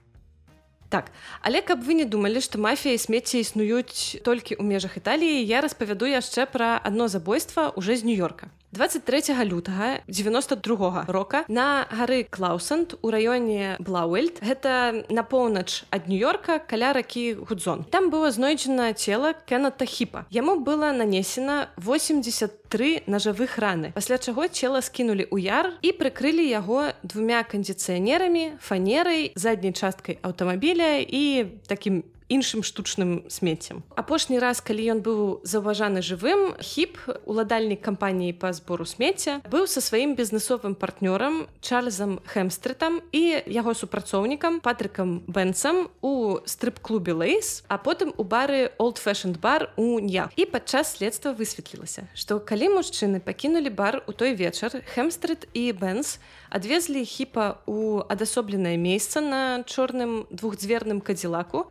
так 0.89 1.11
але 1.43 1.63
каб 1.63 1.83
вы 1.83 1.95
не 1.95 2.05
думалі 2.05 2.41
што 2.41 2.59
мафія 2.59 2.99
смецці 2.99 3.43
існуюць 3.43 4.23
толькі 4.23 4.55
ў 4.57 4.63
межах 4.63 4.97
італіі 4.97 5.43
я 5.45 5.61
распавяду 5.61 6.07
яшчэ 6.07 6.47
пра 6.47 6.79
адно 6.79 7.09
забойства 7.09 7.71
уже 7.75 7.97
з 7.97 8.07
нью-йорка 8.07 8.51
23 8.77 9.35
лютага 9.45 10.01
92 10.07 11.05
рока 11.09 11.45
на 11.49 11.89
гары 11.91 12.27
клаусанд 12.29 12.95
у 13.01 13.09
раёне 13.09 13.77
блауэльт 13.81 14.45
гэта 14.45 15.05
на 15.09 15.23
поўнач 15.25 15.85
ад 15.91 16.09
нью-йорка 16.09 16.59
каля 16.61 16.93
ракі 16.93 17.41
гудзон. 17.41 17.85
Там 17.89 18.11
было 18.11 18.31
знойдзена 18.31 18.93
цела 18.93 19.33
кената 19.33 19.87
хіпа. 19.87 20.27
Яму 20.31 20.61
было 20.61 20.93
нанесена 20.93 21.71
83 21.77 23.05
нажавых 23.07 23.57
раны 23.57 23.93
пасля 23.97 24.19
чаго 24.19 24.45
цела 24.49 24.85
скінулі 24.85 25.25
ў 25.25 25.41
яр 25.41 25.73
і 25.81 25.97
прыкрылі 25.97 26.45
яго 26.45 26.93
двумя 27.01 27.49
кандыцыянерамі 27.49 28.61
фанерай 28.61 29.33
задняй 29.41 29.73
часткай 29.73 30.21
аўтамабіля 30.21 31.01
і 31.01 31.49
таким 31.65 32.05
іншым 32.29 32.63
штучным 32.63 33.25
смеццем. 33.29 33.83
Апошні 33.95 34.39
раз 34.39 34.61
калі 34.61 34.83
ён 34.97 35.01
быў 35.01 35.41
заўважаны 35.47 36.03
жывым 36.03 36.59
хіп 36.59 36.99
уладальнік 37.25 37.81
кампаніі 37.81 38.35
па 38.35 38.51
збору 38.53 38.87
смецця 38.87 39.39
быў 39.47 39.67
са 39.71 39.81
сваім 39.81 40.17
бізнесовым 40.19 40.75
партнёрам 40.75 41.47
чарльзам 41.61 42.19
хэмстрытам 42.27 42.99
і 43.13 43.43
яго 43.47 43.75
супрацоўнікам 43.75 44.59
патрыкам 44.61 45.23
бэнсам 45.27 45.89
у 46.03 46.43
стрып-клубе 46.45 47.15
лейс 47.15 47.63
а 47.69 47.79
потым 47.79 48.13
у 48.17 48.25
бары 48.25 48.73
old 48.79 48.99
фэшн 48.99 49.39
бар 49.39 49.71
у 49.77 49.99
ня 50.01 50.31
і 50.37 50.47
падчас 50.51 50.99
следства 50.99 51.31
высветлілася 51.31 52.11
што 52.15 52.41
калі 52.41 52.75
мужчыны 52.79 53.23
пакінулі 53.23 53.71
бар 53.71 54.03
у 54.07 54.13
той 54.13 54.35
вечар 54.35 54.83
хэмстрыт 54.95 55.47
і 55.55 55.71
бэнс 55.73 56.19
адвезлі 56.51 57.05
хіпа 57.05 57.63
у 57.67 58.03
адасобленае 58.09 58.77
месца 58.77 59.21
на 59.21 59.63
чорным 59.67 60.27
двухдзверным 60.31 61.01
кадзілаку 61.01 61.71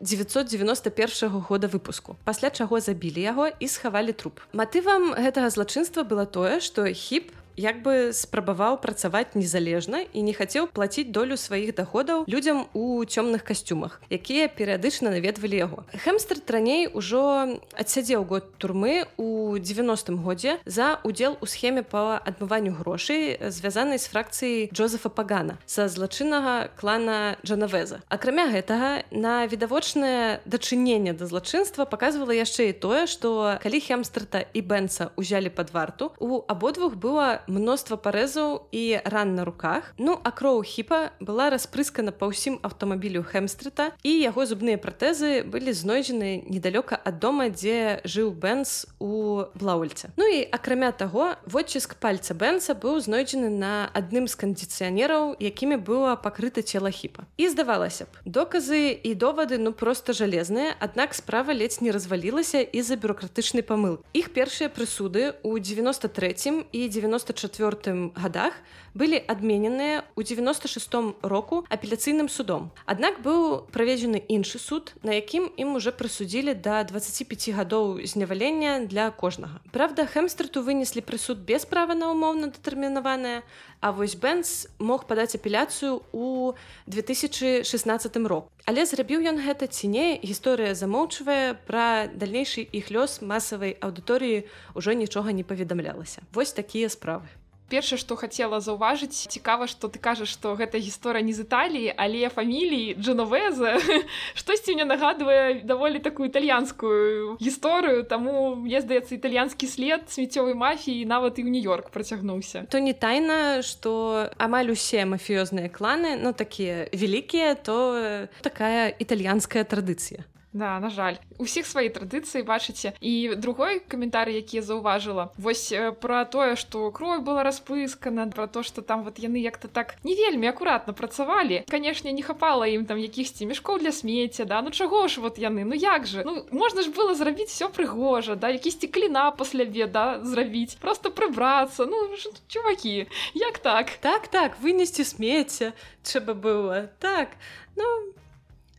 1991 0.00 1.44
года 1.48 1.68
выпуску. 1.68 2.16
Пасля 2.24 2.50
чаго 2.50 2.80
забілі 2.80 3.20
яго 3.20 3.48
і 3.58 3.68
схавалі 3.68 4.12
труп. 4.12 4.40
Матывам 4.52 5.14
гэтага 5.14 5.50
злачынства 5.50 6.02
было 6.02 6.26
тое 6.26 6.60
што 6.60 6.86
хіп 6.88 7.30
як 7.56 7.82
бы 7.82 8.12
спрабаваў 8.12 8.80
працаваць 8.82 9.34
незалежна 9.34 10.04
і 10.12 10.22
не 10.22 10.34
хацеў 10.34 10.68
плаціць 10.74 11.10
долю 11.10 11.36
сваіх 11.36 11.74
даходаў 11.74 12.24
людзям 12.26 12.66
у 12.74 13.04
цёмных 13.04 13.44
касцюмах 13.46 14.00
якія 14.10 14.48
перыядычна 14.48 15.10
наведвалі 15.14 15.56
яго. 15.56 15.78
Хэмстер 15.94 16.42
раней 16.48 16.86
ужо 16.86 17.58
адсядзеў 17.74 18.24
год 18.24 18.58
турмы 18.58 19.06
у 19.16 19.56
90 19.58 20.16
годзе 20.22 20.58
за 20.66 20.98
удзел 21.04 21.38
у 21.40 21.46
схеме 21.46 21.82
па 21.82 22.18
адмыванню 22.18 22.74
грошай 22.74 23.38
звязанай 23.50 23.98
з 23.98 24.10
фракцыяй 24.10 24.70
джозефа 24.72 25.08
пагана 25.08 25.58
са 25.66 25.88
злачыннага 25.88 26.70
клана 26.76 27.36
джанавеза. 27.46 28.00
Акрамя 28.08 28.50
гэтага 28.50 29.04
на 29.10 29.46
відавочнае 29.46 30.40
дачыненне 30.44 31.14
да 31.14 31.26
злачынства 31.26 31.84
показывала 31.84 32.34
яшчэ 32.34 32.70
і 32.70 32.78
тое 32.78 33.06
што 33.06 33.58
калі 33.62 33.80
хемстрта 33.80 34.44
і 34.52 34.60
бэнса 34.60 35.10
узялі 35.16 35.50
под 35.50 35.70
варту 35.70 36.12
у 36.18 36.42
абодвух 36.46 36.94
было 36.94 37.43
мноства 37.46 37.96
парэзаў 37.96 38.68
і 38.72 39.00
ран 39.04 39.34
на 39.34 39.44
руках. 39.44 39.94
Ну 39.98 40.18
а 40.22 40.30
кроў 40.30 40.62
хіпа 40.64 41.12
была 41.20 41.50
распрыскана 41.50 42.12
па 42.12 42.30
ўсім 42.30 42.58
аўтамабілю 42.64 43.22
хэмстрыта 43.26 43.92
і 44.02 44.12
яго 44.22 44.46
зубныя 44.46 44.80
пратэзы 44.80 45.44
былі 45.44 45.72
знойдзены 45.72 46.46
недалёка 46.48 46.96
ад 46.96 47.20
дома 47.20 47.50
дзе 47.52 48.00
жыў 48.04 48.32
бэнс 48.32 48.86
у 48.98 49.44
блаульце 49.54 50.10
ну 50.16 50.26
і 50.26 50.44
акрамя 50.48 50.90
таго 50.92 51.34
водціск 51.44 51.96
пальца 52.00 52.34
бэнса 52.34 52.74
быў 52.74 53.00
знойдзены 53.04 53.50
на 53.50 53.90
адным 53.92 54.26
з 54.30 54.38
кандыцыянераў 54.40 55.36
якімі 55.38 55.76
было 55.76 56.16
пакрыта 56.16 56.62
цела 56.62 56.90
хіпа 56.90 57.28
і 57.36 57.48
здавалася 57.48 58.08
б. 58.08 58.24
Доказы 58.24 58.94
і 58.96 59.14
довады 59.14 59.58
ну 59.58 59.72
просто 59.72 60.12
жалезныя 60.12 60.74
аднак 60.80 61.14
справа 61.14 61.52
ледзь 61.52 61.80
не 61.80 61.92
развалілася 61.92 62.62
і-за 62.62 62.96
бюрократычнай 62.96 63.62
памыл 63.62 64.00
іх 64.14 64.32
першыя 64.32 64.72
прысуды 64.72 65.34
у 65.42 65.58
93 65.58 66.64
і 66.72 66.88
90 66.88 67.33
94 67.34 68.12
годах 68.14 68.54
былі 68.94 69.18
адмененыя 69.18 70.06
ў 70.14 70.22
96 70.22 71.18
року 71.26 71.66
апеляцыйным 71.68 72.30
судом. 72.30 72.70
Аднак 72.86 73.18
быў 73.26 73.66
праведзены 73.74 74.22
іншы 74.30 74.62
суд, 74.62 74.94
на 75.02 75.18
якім 75.18 75.50
ім 75.58 75.74
уже 75.74 75.90
прысудзілі 75.90 76.54
да 76.54 76.86
25 76.86 77.50
гадоў 77.58 77.98
знявалення 78.06 78.86
для 78.86 79.10
кожнага. 79.10 79.58
Правда, 79.74 80.06
хэмстрату 80.06 80.62
вынеслі 80.62 81.02
прысуд 81.02 81.42
без 81.42 81.66
права 81.66 81.98
на 81.98 82.14
умоўна 82.14 82.54
дэтэрмінаваная, 82.54 83.42
А 83.84 83.92
вось 83.92 84.16
Бэнс 84.16 84.64
мог 84.80 85.04
падаць 85.04 85.36
апеляцыю 85.36 86.00
ў 86.08 86.56
2016 86.88 88.16
рок. 88.32 88.48
Але 88.64 88.88
зрабіў 88.88 89.20
ён 89.28 89.36
гэта 89.44 89.68
ці 89.68 89.92
не 89.92 90.06
гісторыя 90.24 90.72
замоўчвае 90.72 91.52
пра 91.68 92.08
далейшы 92.08 92.64
іх 92.64 92.88
лёс 92.88 93.20
масавай 93.20 93.76
аўдыторыі 93.84 94.48
ўжо 94.72 94.96
нічога 94.96 95.36
не 95.36 95.44
паведамлялася. 95.44 96.24
Вось 96.32 96.56
такія 96.56 96.88
справы 96.88 97.28
першае 97.68 97.98
што 97.98 98.16
хацела 98.16 98.60
заўважыць 98.60 99.28
цікава 99.28 99.66
што 99.70 99.88
ты 99.88 99.98
кажаш 99.98 100.28
што 100.36 100.54
гэта 100.58 100.78
гісторыя 100.78 101.24
не 101.24 101.32
з 101.32 101.46
італіі 101.46 101.94
але 101.96 102.28
фаміліі 102.28 102.96
джановеза 103.00 103.78
штосьці 104.38 104.74
мне 104.74 104.84
нагадвае 104.84 105.64
даволі 105.64 105.98
такую 105.98 106.28
італьянскую 106.28 107.36
гісторыю 107.40 108.04
таму 108.04 108.54
мне 108.56 108.80
здаецца 108.80 109.14
італьянскі 109.16 109.66
след 109.66 110.10
смеццёвай 110.10 110.54
мафіі 110.54 111.08
нават 111.08 111.38
і 111.38 111.44
ў 111.44 111.50
нью-йорк 111.50 111.90
працягнуўся. 111.90 112.66
То 112.68 112.78
не 112.78 112.92
тайна 112.92 113.62
што 113.62 114.28
амаль 114.38 114.70
усе 114.74 115.04
мафіёзныя 115.08 115.72
кланы 115.72 116.16
ну 116.20 116.32
такія 116.32 116.88
вялікія 116.92 117.54
то 117.54 118.28
такая 118.42 118.92
італьянская 118.92 119.64
традыцыя 119.64 120.24
Да, 120.54 120.78
на 120.78 120.86
жаль. 120.88 121.18
Усіх 121.42 121.66
свае 121.66 121.90
традыцыі 121.90 122.46
бачыце 122.46 122.94
і 123.02 123.34
другой 123.34 123.80
каментар 123.82 124.30
які 124.30 124.62
заўважыла 124.62 125.34
вось 125.34 125.74
пра 125.98 126.22
тое 126.30 126.54
што 126.54 126.94
кровь 126.94 127.26
была 127.26 127.42
распыскана 127.42 128.30
про 128.30 128.46
то 128.46 128.62
что 128.62 128.78
там 128.80 129.02
вот 129.02 129.18
яны 129.18 129.42
як-то 129.42 129.66
так 129.66 129.98
не 130.04 130.14
вельмі 130.14 130.46
акуратна 130.46 130.94
працавалі. 130.94 131.64
Канешне 131.66 132.12
не 132.14 132.22
хапала 132.22 132.70
ім 132.70 132.86
там 132.86 133.02
якіхсьці 133.02 133.50
мяшкоў 133.50 133.82
для 133.82 133.90
смецця 133.90 134.46
да? 134.46 134.62
Ну 134.62 134.70
чаго 134.70 135.08
ж 135.10 135.18
вот 135.18 135.42
яны? 135.42 135.66
Ну 135.66 135.74
як 135.74 136.06
же? 136.06 136.22
Ну 136.22 136.46
можна 136.54 136.86
ж 136.86 136.94
было 136.94 137.18
зрабіць 137.18 137.50
все 137.50 137.66
прыгожа 137.66 138.38
да? 138.38 138.54
Якісьці 138.54 138.86
кліна 138.86 139.34
пасля 139.34 139.66
беда 139.66 140.22
зрабіць 140.22 140.78
просто 140.78 141.10
прыбрацца. 141.10 141.82
Ну 141.90 142.14
чувакі 142.46 143.10
як 143.34 143.58
так? 143.58 143.90
Так 143.98 144.30
так 144.30 144.62
вынесці 144.62 145.02
смецця 145.02 145.74
трэба 146.06 146.38
было. 146.38 146.94
Так 147.02 147.34
ну 147.74 148.14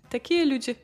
такія 0.08 0.46
людзі 0.48 0.79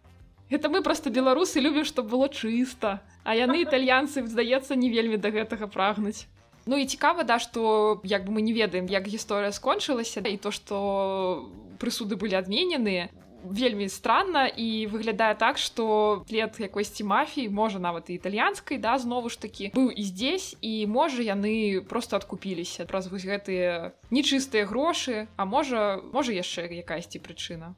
Гэта 0.52 0.68
мы 0.68 0.84
просто 0.84 1.10
беларусы 1.10 1.62
любім, 1.64 1.86
чтобы 1.86 2.10
было 2.10 2.28
чыста. 2.28 3.00
А 3.24 3.36
яны 3.36 3.64
італьянцы, 3.64 4.28
здаецца, 4.28 4.76
не 4.76 4.92
вельмі 4.92 5.16
да 5.16 5.32
гэтага 5.32 5.72
прагнуць. 5.72 6.28
Ну 6.66 6.76
і 6.78 6.86
цікава, 6.86 7.24
да, 7.24 7.40
што 7.40 8.02
як 8.04 8.28
бы 8.28 8.36
мы 8.36 8.42
не 8.42 8.52
ведаем, 8.52 8.86
як 8.86 9.08
гісторыя 9.08 9.56
скончылася 9.56 10.20
і 10.20 10.38
то, 10.38 10.52
што 10.52 11.48
прысуды 11.80 12.20
былі 12.20 12.36
адмененыя. 12.36 13.08
Вельмі 13.42 13.90
странна 13.90 14.46
і 14.46 14.86
выглядае 14.92 15.34
так, 15.34 15.58
што 15.58 16.22
лет 16.30 16.60
якойсьці 16.60 17.08
мафіі 17.10 17.50
можа 17.50 17.80
нават 17.80 18.12
і 18.12 18.20
італьянскай 18.20 18.78
да 18.78 19.00
знову 19.02 19.34
ж 19.34 19.42
такі 19.42 19.72
быў 19.74 19.90
і 19.90 20.04
здесь 20.06 20.54
і 20.62 20.86
можа 20.86 21.26
яны 21.26 21.82
просто 21.82 22.22
адкупіліся 22.22 22.86
праз 22.86 23.10
вось 23.10 23.26
гэтыя 23.26 23.98
нечыстыя 24.14 24.70
грошы, 24.70 25.26
а 25.42 25.50
можа 25.50 25.98
можа 26.14 26.38
яшчэ 26.38 26.70
якасьці 26.70 27.18
прычына 27.18 27.74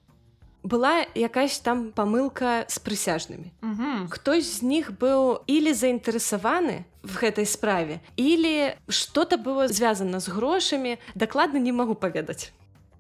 была 0.64 1.06
якась 1.14 1.60
там 1.60 1.92
памылка 1.92 2.66
з 2.68 2.80
прысяжнымі. 2.80 3.52
Хтось 4.10 4.60
з 4.60 4.62
них 4.64 4.96
быў 4.98 5.44
или 5.48 5.76
заінтарэсаваны 5.76 6.88
в 7.04 7.20
гэтай 7.20 7.46
справе 7.46 8.00
или 8.16 8.76
что-то 8.88 9.38
было 9.38 9.68
звязано 9.68 10.20
з 10.20 10.28
грошамі 10.32 10.98
дакладна 11.16 11.60
не 11.60 11.72
магу 11.72 11.96
паведаць. 11.96 12.52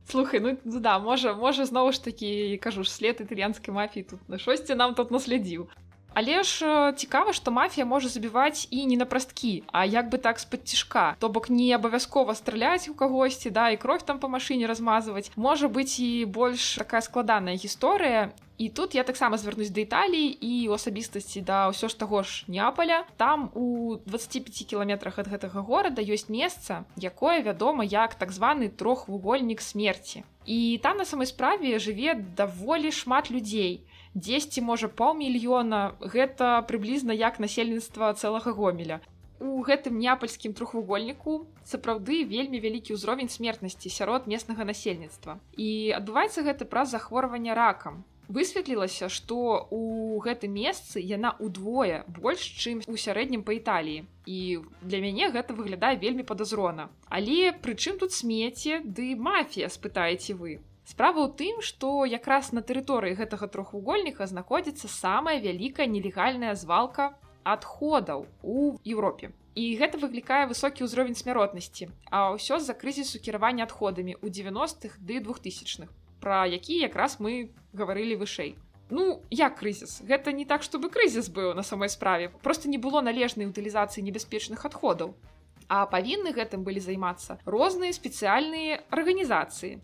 Слухай, 0.10 0.39
ну 0.39 0.58
да 0.65 1.00
можа 1.00 1.34
можа 1.34 1.65
зноў 1.65 1.96
ж 1.96 2.03
такі 2.03 2.60
кажу 2.60 2.84
ж 2.84 2.91
след 2.91 3.24
італьянскай 3.24 3.74
мафіі 3.74 4.03
тут 4.03 4.20
на 4.27 4.38
шосьці 4.38 4.75
нам 4.75 4.93
тут 4.93 5.12
наследзіў 5.12 5.72
Але 6.13 6.43
ж 6.43 6.93
цікава, 6.98 7.34
што 7.34 7.51
мафія 7.51 7.86
можа 7.86 8.10
забіваць 8.10 8.67
і 8.70 8.86
не 8.86 8.98
на 8.98 9.05
прасткі, 9.05 9.63
а 9.72 9.86
як 9.86 10.10
бы 10.10 10.17
так 10.17 10.39
з-пад 10.39 10.67
цішка. 10.67 11.15
То 11.20 11.29
бок 11.29 11.50
не 11.50 11.74
абавязкова 11.74 12.36
страляць 12.36 12.89
у 12.89 12.93
кагосьці, 12.93 13.50
да 13.50 13.70
і 13.70 13.77
кровь 13.77 14.05
там 14.05 14.20
па 14.20 14.27
машыне 14.27 14.67
размазваць. 14.67 15.32
Можа 15.36 15.67
быць 15.67 15.98
і 16.00 16.25
больш 16.25 16.75
такая 16.77 17.01
складаная 17.01 17.55
гісторыя. 17.55 18.29
І 18.58 18.70
тут 18.70 18.96
я 18.96 19.03
таксама 19.03 19.38
звярнусь 19.38 19.74
да 19.74 19.82
Італіі 19.82 20.38
і 20.41 20.70
у 20.70 20.77
асабістасці 20.77 21.41
да 21.41 21.74
ўсё 21.74 21.89
ж 21.89 21.98
таго 21.98 22.22
ж 22.22 22.46
Неаполя. 22.48 23.03
Там 23.17 23.50
у 23.58 23.98
25 24.05 24.70
кіламетрах 24.70 25.17
ад 25.17 25.27
гэтага 25.27 25.65
горада 25.65 26.05
ёсць 26.05 26.29
месца, 26.29 26.86
якое 26.96 27.41
вядома 27.41 27.84
як 27.84 28.13
так 28.15 28.29
званы 28.29 28.70
трохвугольнік 28.70 29.62
смерці. 29.62 30.24
І 30.46 30.79
там 30.84 30.98
на 30.98 31.05
самай 31.05 31.25
справе 31.25 31.82
жыве 31.82 32.13
даволі 32.13 32.91
шмат 32.91 33.32
людзей 33.32 33.82
дзесьці 34.13 34.62
можа 34.62 34.88
паўмільёна. 34.88 35.98
Гэта 36.00 36.62
прыблізна 36.70 37.13
як 37.13 37.39
насельніцтва 37.39 38.13
цэлага 38.13 38.53
гомеля. 38.53 39.01
У 39.43 39.60
гэтым 39.67 40.00
неапальскім 40.00 40.53
трохвугольніку 40.53 41.48
сапраўды 41.67 42.24
вельмі 42.24 42.62
вялікі 42.63 42.96
ўзровень 42.96 43.27
смертнасці 43.27 43.89
сярод 43.89 44.27
местнага 44.27 44.63
насельніцтва. 44.63 45.39
І 45.58 45.91
адбываецца 45.98 46.48
гэта 46.48 46.63
праз 46.63 46.96
захворванне 46.96 47.53
ракам. 47.53 48.05
Высветлілася 48.32 49.10
што 49.12 49.67
у 49.70 50.17
гэтым 50.24 50.55
месцы 50.55 51.03
яна 51.03 51.36
удвое 51.43 52.05
больш 52.08 52.46
чым 52.63 52.79
у 52.88 52.96
сярэднім 52.96 53.43
па 53.43 53.58
італіі. 53.60 54.05
І 54.25 54.63
для 54.82 55.03
мяне 55.03 55.27
гэта 55.27 55.51
выглядае 55.58 55.98
вельмі 56.00 56.24
падазрона. 56.24 56.88
Але 57.10 57.51
прычым 57.51 58.00
тут 58.00 58.15
смеце 58.15 58.79
ды 58.79 59.15
мафія 59.20 59.67
спытаеце 59.67 60.39
вы 60.39 60.62
Справа 60.83 61.23
ў 61.23 61.29
тым, 61.39 61.61
што 61.63 62.03
якраз 62.03 62.51
на 62.51 62.59
тэрыторыі 62.59 63.15
гэтага 63.15 63.47
трохвугольніка 63.47 64.27
знаходзіцца 64.27 64.91
самая 64.91 65.39
вялікая 65.39 65.87
нелегальная 65.87 66.55
звалка 66.59 67.15
адходаў 67.43 68.27
у 68.43 68.75
Еўропе. 68.83 69.31
І 69.55 69.77
гэта 69.79 70.01
выклікае 70.01 70.43
высокі 70.49 70.83
ўзровень 70.83 71.15
смяротнасці, 71.15 71.87
а 72.11 72.35
ўсё 72.35 72.59
з-за 72.59 72.73
крызісу 72.73 73.21
кіравання 73.23 73.63
адходамі 73.69 74.17
ў 74.19 74.27
90-х 74.27 74.99
ды 74.99 75.23
двухтысячных, 75.23 75.93
пра 76.19 76.43
які 76.51 76.83
якраз 76.83 77.19
мы 77.23 77.53
гаварылі 77.71 78.19
вышэй. 78.19 78.57
Ну, 78.89 79.23
як 79.29 79.55
крызіс? 79.61 80.03
Гэта 80.03 80.33
не 80.35 80.45
так, 80.45 80.63
чтобы 80.63 80.89
крызіс 80.89 81.29
быў 81.29 81.53
на 81.55 81.63
самой 81.63 81.89
справе. 81.89 82.29
Просто 82.43 82.67
не 82.67 82.77
было 82.77 83.01
належнай 83.01 83.47
утылізацыі 83.47 84.03
небяспечных 84.03 84.65
адходаў. 84.65 85.15
А 85.69 85.87
павінны 85.87 86.35
гэтым 86.35 86.67
былі 86.67 86.83
займацца 86.83 87.39
розныя 87.45 87.95
спецыяльныя 87.95 88.83
арганізацыі. 88.91 89.79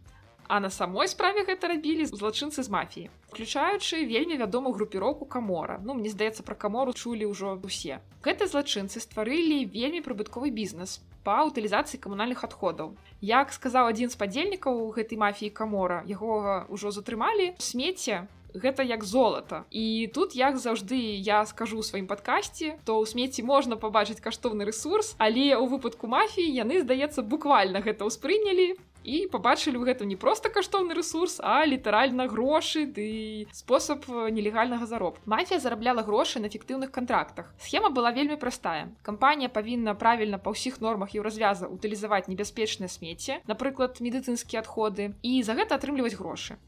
А 0.50 0.60
на 0.60 0.70
самой 0.74 1.08
справе 1.08 1.46
гэта 1.46 1.70
рабілі 1.70 2.10
злачынцы 2.10 2.66
з 2.66 2.74
мафіі. 2.74 3.10
Включаючы 3.30 4.02
вельмі 4.10 4.34
вядомую 4.42 4.74
групіроўку 4.74 5.30
камора. 5.30 5.78
Ну 5.86 5.94
мне 5.94 6.10
здаецца 6.10 6.42
пра 6.42 6.58
камору 6.58 6.94
чулі 6.98 7.30
ўжо 7.30 7.54
усе 7.62 8.02
гэты 8.26 8.50
злачынцы 8.50 8.98
стварылі 8.98 9.70
вельмі 9.70 10.02
прыбытковы 10.02 10.50
бізнес 10.50 10.98
па 11.22 11.46
утылізацыі 11.46 12.02
камунальных 12.02 12.42
адходаў. 12.50 12.98
Як 13.22 13.54
сказаў 13.54 13.94
адзін 13.94 14.10
з 14.10 14.18
падзельнікаў 14.18 14.90
гэтай 14.98 15.22
мафіі 15.22 15.54
камора 15.54 16.02
яго 16.10 16.66
ўжо 16.74 16.90
затрымалі 16.98 17.54
смецце 17.62 18.26
Гэта 18.54 18.84
як 18.84 19.04
золата. 19.04 19.66
І 19.70 20.10
тут 20.14 20.36
як 20.36 20.58
заўжды 20.58 20.98
я 21.22 21.46
скажу 21.46 21.84
сваім 21.84 22.08
падкасці 22.08 22.76
то 22.86 23.00
ў 23.00 23.06
смеці 23.06 23.44
можна 23.44 23.76
пабачыць 23.76 24.22
каштоўны 24.24 24.66
ресурс 24.66 25.16
але 25.18 25.54
ў 25.56 25.66
выпадку 25.70 26.08
мафіі 26.08 26.50
яны 26.50 26.82
здаецца 26.82 27.22
буквально 27.22 27.82
гэта 27.86 28.10
ўспрынялі 28.10 28.76
і 29.04 29.28
побачылі 29.32 29.80
ў 29.80 29.86
гэтым 29.90 30.12
не 30.12 30.18
просто 30.20 30.50
каштоўны 30.50 30.94
ресурс 30.94 31.40
а 31.40 31.64
літаральна 31.66 32.28
грошы 32.28 32.86
ды 32.86 33.48
спосаб 33.56 34.06
нелегальнага 34.10 34.86
зароб 34.86 35.20
мафія 35.26 35.60
зарабляла 35.60 36.04
грошы 36.04 36.40
на 36.40 36.52
эфектыўных 36.52 36.92
контрактах 36.92 37.54
схема 37.58 37.90
была 37.90 38.12
вельмі 38.12 38.36
простая. 38.36 38.90
Кампанія 39.02 39.50
павінна 39.50 39.96
правільна 39.96 40.38
па 40.38 40.52
ўсіх 40.52 40.82
нормах 40.82 41.16
і 41.16 41.22
развяза 41.22 41.68
утылізаваць 41.68 42.28
небяспечнае 42.28 42.90
смецце 42.90 43.40
напрыклад 43.48 44.02
медыцынскія 44.04 44.62
адходы 44.62 45.16
і 45.24 45.42
за 45.44 45.56
гэта 45.56 45.80
атрымліваць 45.80 46.18
грошы 46.20 46.60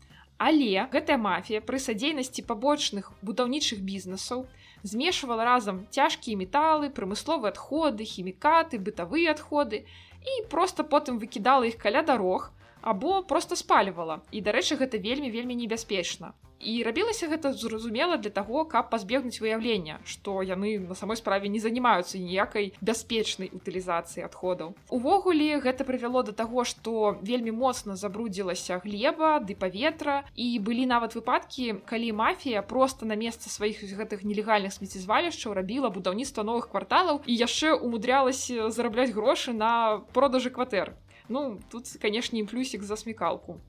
але 0.41 0.85
гэтая 0.93 1.17
мафія 1.21 1.61
пры 1.65 1.79
садзейнасці 1.85 2.43
пабочных 2.51 3.09
будаўнічых 3.29 3.83
бізнесаў 3.89 4.45
змешвала 4.93 5.45
разам 5.49 5.81
цяжкія 5.97 6.39
металы 6.39 6.89
прамысловыя 6.99 7.53
адходы 7.53 8.07
хімікаты 8.13 8.79
бытавыя 8.87 9.35
адходы 9.37 9.83
і 10.31 10.39
просто 10.53 10.87
потым 10.95 11.21
выкідала 11.21 11.69
іх 11.69 11.77
каля 11.83 12.01
дарог 12.09 12.49
або 12.81 13.23
просто 13.23 13.55
спальвала. 13.55 14.21
І 14.31 14.41
дарэчы 14.41 14.77
гэта 14.77 14.97
вельмі 14.97 15.31
вельмі 15.31 15.55
небяспечна. 15.55 16.33
І 16.61 16.83
рабілася 16.83 17.27
гэта 17.27 17.53
зразумела 17.53 18.17
для 18.17 18.29
таго 18.29 18.65
каб 18.69 18.89
пазбегнуць 18.93 19.41
выяўлення 19.41 19.97
што 20.05 20.41
яны 20.45 20.77
на 20.77 20.95
самой 20.95 21.17
справе 21.17 21.49
не 21.49 21.59
занимаются 21.59 22.21
ніякай 22.21 22.73
бяспечнай 22.81 23.49
утылізацыі 23.49 24.25
адходаў. 24.29 24.75
Увогуле 24.89 25.57
гэта 25.57 25.83
прывяло 25.83 26.23
до 26.23 26.33
таго 26.37 26.63
што 26.63 27.17
вельмі 27.21 27.51
моцна 27.51 27.97
забрудзілася 27.97 28.77
глеба 28.85 29.39
ды 29.41 29.57
паветра. 29.57 30.23
І 30.35 30.59
былі 30.59 30.85
нават 30.85 31.17
выпадкі 31.17 31.81
калі 31.85 32.13
мафія 32.13 32.61
просто 32.61 33.05
на 33.05 33.17
месца 33.17 33.49
сваіх 33.49 33.81
гэтых 33.81 34.21
нелегальных 34.23 34.73
смецезвалішчаў 34.73 35.57
рабіла 35.57 35.89
будаўніцтва 35.89 36.45
новых 36.45 36.69
кварталаў 36.69 37.25
і 37.25 37.33
яшчэ 37.33 37.73
умудрялася 37.73 38.69
зарабляць 38.69 39.09
грошы 39.09 39.53
на 39.53 40.05
продажы 40.13 40.53
кватэр 40.53 40.93
ну 41.31 41.59
тут 41.71 41.87
канешне 42.01 42.45
плюсик 42.45 42.83
за 42.83 42.95
смекалку. 42.95 43.59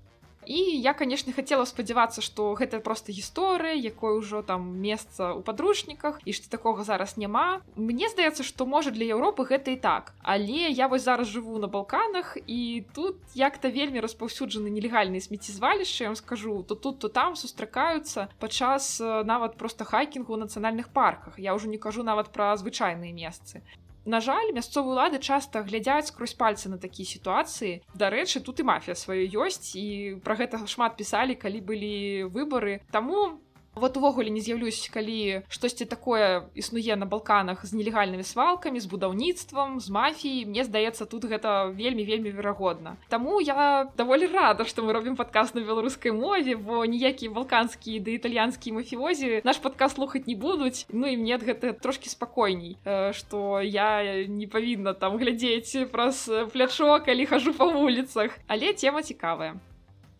І 0.46 0.54
я 0.80 0.92
конечно 0.92 1.32
хотела 1.32 1.64
спадзявацца 1.64 2.20
что 2.20 2.54
гэта 2.58 2.80
просто 2.80 3.12
гісторыя 3.12 3.74
якой 3.74 4.18
ужо 4.18 4.42
там 4.42 4.80
месца 4.82 5.34
у 5.34 5.40
падручніках 5.40 6.18
і 6.24 6.32
что 6.32 6.50
такого 6.50 6.84
зараз 6.84 7.16
няма 7.16 7.62
Мне 7.76 8.08
здаецца 8.08 8.42
что 8.42 8.66
можа 8.66 8.90
для 8.90 9.14
Еўропы 9.14 9.46
гэта 9.46 9.70
і 9.70 9.76
так. 9.76 10.14
Але 10.22 10.70
я 10.70 10.88
вось 10.88 11.04
зараз 11.04 11.28
жыву 11.28 11.58
на 11.58 11.68
балканах 11.68 12.36
і 12.46 12.84
тут 12.94 13.16
як-то 13.34 13.70
вельмі 13.70 14.00
распаўсюджаны 14.00 14.66
нелегальныя 14.66 15.20
смецезвалішча 15.20 16.04
я 16.04 16.14
скажу 16.14 16.64
то 16.66 16.74
тут 16.74 16.98
то 16.98 17.08
там 17.08 17.36
сустракаюцца 17.36 18.28
падчас 18.40 18.98
нават 19.00 19.56
просто 19.56 19.84
хайкінгу 19.84 20.34
у 20.34 20.36
нацыянальных 20.36 20.90
парках. 20.90 21.38
Я 21.38 21.54
ўжо 21.54 21.68
не 21.68 21.78
кажу 21.78 22.02
нават 22.02 22.32
пра 22.34 22.56
звычайныя 22.56 23.14
месцы 23.14 23.62
На 24.04 24.18
жаль, 24.20 24.50
мясцовыя 24.50 24.92
улады 24.92 25.18
часта 25.22 25.62
глядзяць 25.62 26.10
скрозь 26.10 26.34
пальцы 26.34 26.66
на 26.68 26.78
такія 26.78 27.06
сітуацыі. 27.06 27.82
Дарэчы, 27.94 28.42
тут 28.42 28.58
і 28.58 28.66
мафія 28.66 28.98
сваё 28.98 29.22
ёсць 29.46 29.78
і 29.78 30.18
пра 30.26 30.34
гэта 30.34 30.58
шмат 30.66 30.98
пісалі, 30.98 31.38
калі 31.38 31.60
былі 31.62 31.94
выбары. 32.34 32.82
Таму 32.90 33.38
вот 33.74 33.96
увогуле 33.96 34.30
не 34.30 34.40
з'яўлюсь 34.40 34.90
калі 34.92 35.42
штосьці 35.48 35.84
такое 35.84 36.44
існуе 36.54 36.96
на 36.96 37.06
балканах 37.06 37.64
з 37.64 37.72
нелегальнымі 37.72 38.24
свалкамі 38.24 38.80
з 38.80 38.86
будаўніцтвам 38.86 39.80
з 39.80 39.88
мафіяй. 39.88 40.44
Мне 40.44 40.64
здаецца 40.64 41.06
тут 41.06 41.24
гэта 41.24 41.72
вельмі 41.72 42.04
вельмі 42.04 42.30
верагодна. 42.30 42.96
Таму 43.08 43.40
я 43.40 43.88
даволі 43.96 44.28
рада 44.28 44.64
што 44.68 44.84
мы 44.84 44.92
робім 44.92 45.16
падказ 45.16 45.54
на 45.54 45.64
беларускай 45.64 46.12
мове 46.12 46.56
бо 46.56 46.84
ніякія 46.84 47.32
балканскія 47.32 48.00
ды 48.04 48.20
італьянскія 48.20 48.76
мафіозі 48.76 49.40
наш 49.44 49.56
падказ 49.56 49.96
слухаць 49.96 50.26
не 50.26 50.36
будуць. 50.36 50.84
Ну 50.92 51.08
і 51.08 51.16
мне 51.16 51.40
гэта 51.40 51.72
трошки 51.72 52.12
спакойней 52.12 52.76
што 53.16 53.60
я 53.64 54.26
не 54.28 54.46
павінна 54.46 54.92
там 54.92 55.16
глядзець 55.16 55.88
праз 55.88 56.28
плячо 56.52 57.00
калі 57.00 57.26
хожу 57.26 57.56
па 57.56 57.72
вуліцах. 57.72 58.36
Але 58.46 58.72
тема 58.72 59.02
цікавая 59.02 59.56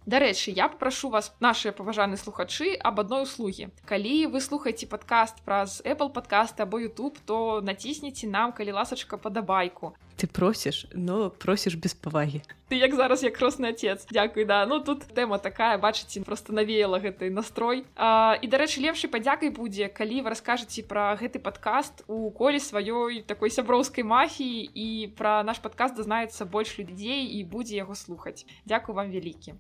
Дарэчы, 0.07 0.51
я 0.51 0.69
попрошу 0.69 1.11
вас 1.11 1.33
нашыя 1.39 1.73
паважаны 1.73 2.17
слухачы 2.17 2.75
об 2.75 2.99
адной 2.99 3.23
услугі. 3.23 3.71
Калі 3.87 4.27
вы 4.35 4.41
слухаеце 4.41 4.91
падкаст 4.91 5.39
праз 5.47 5.81
Apple 5.87 6.11
подкаст 6.11 6.59
або 6.61 6.81
YouTube, 6.81 7.19
то 7.25 7.61
націсніце 7.63 8.27
нам 8.27 8.53
калі 8.53 8.73
ласачка 8.73 9.17
падабайку. 9.17 9.95
Ты 10.19 10.27
просіш, 10.27 10.87
но 10.93 11.31
просіш 11.31 11.75
без 11.75 11.95
павагі. 11.95 12.43
Ты 12.69 12.83
як 12.83 12.95
зараз 12.95 13.23
як 13.23 13.39
кросны 13.39 13.71
отец. 13.71 14.07
Дякуй 14.11 14.45
да. 14.45 14.67
Ну 14.67 14.81
тут 14.81 15.07
тэма 15.15 15.39
такая 15.39 15.79
бачыце 15.79 16.23
просто 16.23 16.53
навеяла 16.53 16.99
гэты 16.99 17.31
настрой. 17.31 17.87
А, 17.97 18.39
і 18.43 18.47
дарэчы, 18.47 18.83
лепшай 18.83 19.11
падзякай 19.11 19.51
будзе, 19.51 19.89
калі 19.89 20.23
вы 20.23 20.35
раскажаце 20.35 20.83
пра 20.83 21.15
гэты 21.15 21.39
падкаст 21.39 22.03
у 22.09 22.31
коле 22.31 22.59
сваёй 22.59 23.23
такой 23.23 23.51
сяброўскай 23.51 24.03
мафіі 24.03 24.67
і 24.67 25.15
пра 25.15 25.43
наш 25.43 25.63
падкаст 25.63 25.95
дазнаецца 25.95 26.45
больш 26.45 26.79
людзей 26.79 27.39
і 27.39 27.45
будзе 27.45 27.77
яго 27.77 27.95
слухаць. 27.95 28.47
Дякую 28.67 28.99
вам 28.99 29.11
вялікі. 29.11 29.55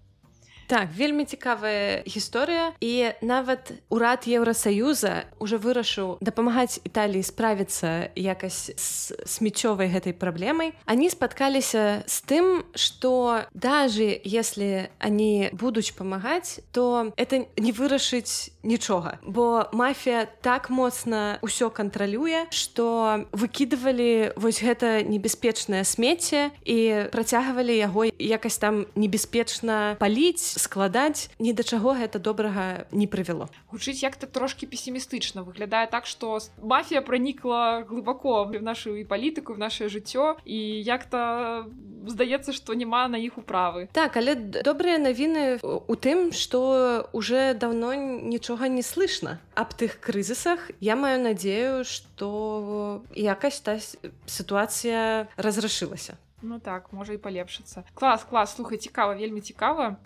Так 0.72 0.88
вельмі 0.96 1.28
цікавая 1.28 2.00
гісторыя. 2.08 2.72
І 2.80 3.12
нават 3.20 3.76
урад 3.92 4.24
еўросаюза 4.24 5.28
уже 5.36 5.60
вырашыў 5.60 6.16
дапамагаць 6.24 6.80
італіі 6.80 7.20
справіцца 7.28 8.08
якасць 8.16 8.72
з 8.80 9.12
смеццёвай 9.28 9.92
гэтай 9.92 10.16
праблемай. 10.16 10.72
Они 10.88 11.12
спаткаліся 11.12 12.08
з 12.08 12.16
тым 12.24 12.64
что 12.72 13.44
даже 13.52 14.16
если 14.24 14.88
они 14.96 15.52
будуць 15.52 15.92
памагаць 15.92 16.64
то 16.72 17.12
это 17.20 17.44
не 17.60 17.72
вырашыць 17.76 18.56
нічога. 18.64 19.20
Бо 19.28 19.68
мафія 19.76 20.24
так 20.40 20.70
моцна 20.72 21.36
ўсё 21.44 21.68
кантралюе 21.68 22.48
что 22.48 23.28
выкідывалі 23.36 24.32
вось 24.40 24.64
гэта 24.64 25.04
небяспечнае 25.04 25.84
смецце 25.84 26.48
і 26.64 27.12
працягвалі 27.12 27.76
яго 27.76 28.08
якась 28.16 28.56
там 28.56 28.88
небяспечна 28.96 30.00
паліць 30.00 30.61
складаць 30.62 31.28
ні 31.42 31.52
да 31.52 31.66
чаго 31.66 31.98
гэта 31.98 32.22
добрага 32.22 32.86
не 32.94 33.10
прывяло. 33.10 33.50
Гучыць 33.74 34.02
як-то 34.02 34.30
трошки 34.30 34.66
пессімістычна 34.70 35.42
выглядае 35.42 35.90
так 35.90 36.06
что 36.06 36.38
мафія 36.62 37.02
пранікла 37.02 37.82
глыбако 37.82 38.46
в 38.46 38.62
нашу 38.62 38.94
і 38.96 39.04
палітыку 39.04 39.54
в 39.54 39.58
наше 39.58 39.90
жыццё 39.90 40.38
і 40.46 40.58
як-то 40.86 41.66
здаецца 42.06 42.52
что 42.52 42.74
няма 42.74 43.08
на 43.08 43.18
іх 43.18 43.38
управы. 43.38 43.88
Так 43.92 44.16
але 44.16 44.34
добрыя 44.38 45.02
навіны 45.02 45.58
у 45.62 45.94
тым 45.98 46.30
что 46.30 47.08
уже 47.12 47.54
давно 47.54 47.94
нічога 47.94 48.68
не 48.68 48.82
слышно 48.82 49.38
аб 49.54 49.74
тых 49.74 49.98
крызісах. 49.98 50.70
Я 50.80 50.94
маю 50.96 51.18
надзею 51.20 51.84
что 51.84 53.02
якась 53.14 53.60
та 53.60 53.78
сітуацыя 54.26 55.26
разрашылася. 55.36 56.14
Ну 56.42 56.58
так 56.58 56.92
можа 56.92 57.14
і 57.14 57.22
палепшыцца. 57.22 57.84
Клас 57.94 58.24
клас 58.24 58.54
слухай 58.56 58.78
цікава 58.78 59.14
вельмі 59.14 59.40
цікава 59.40 59.96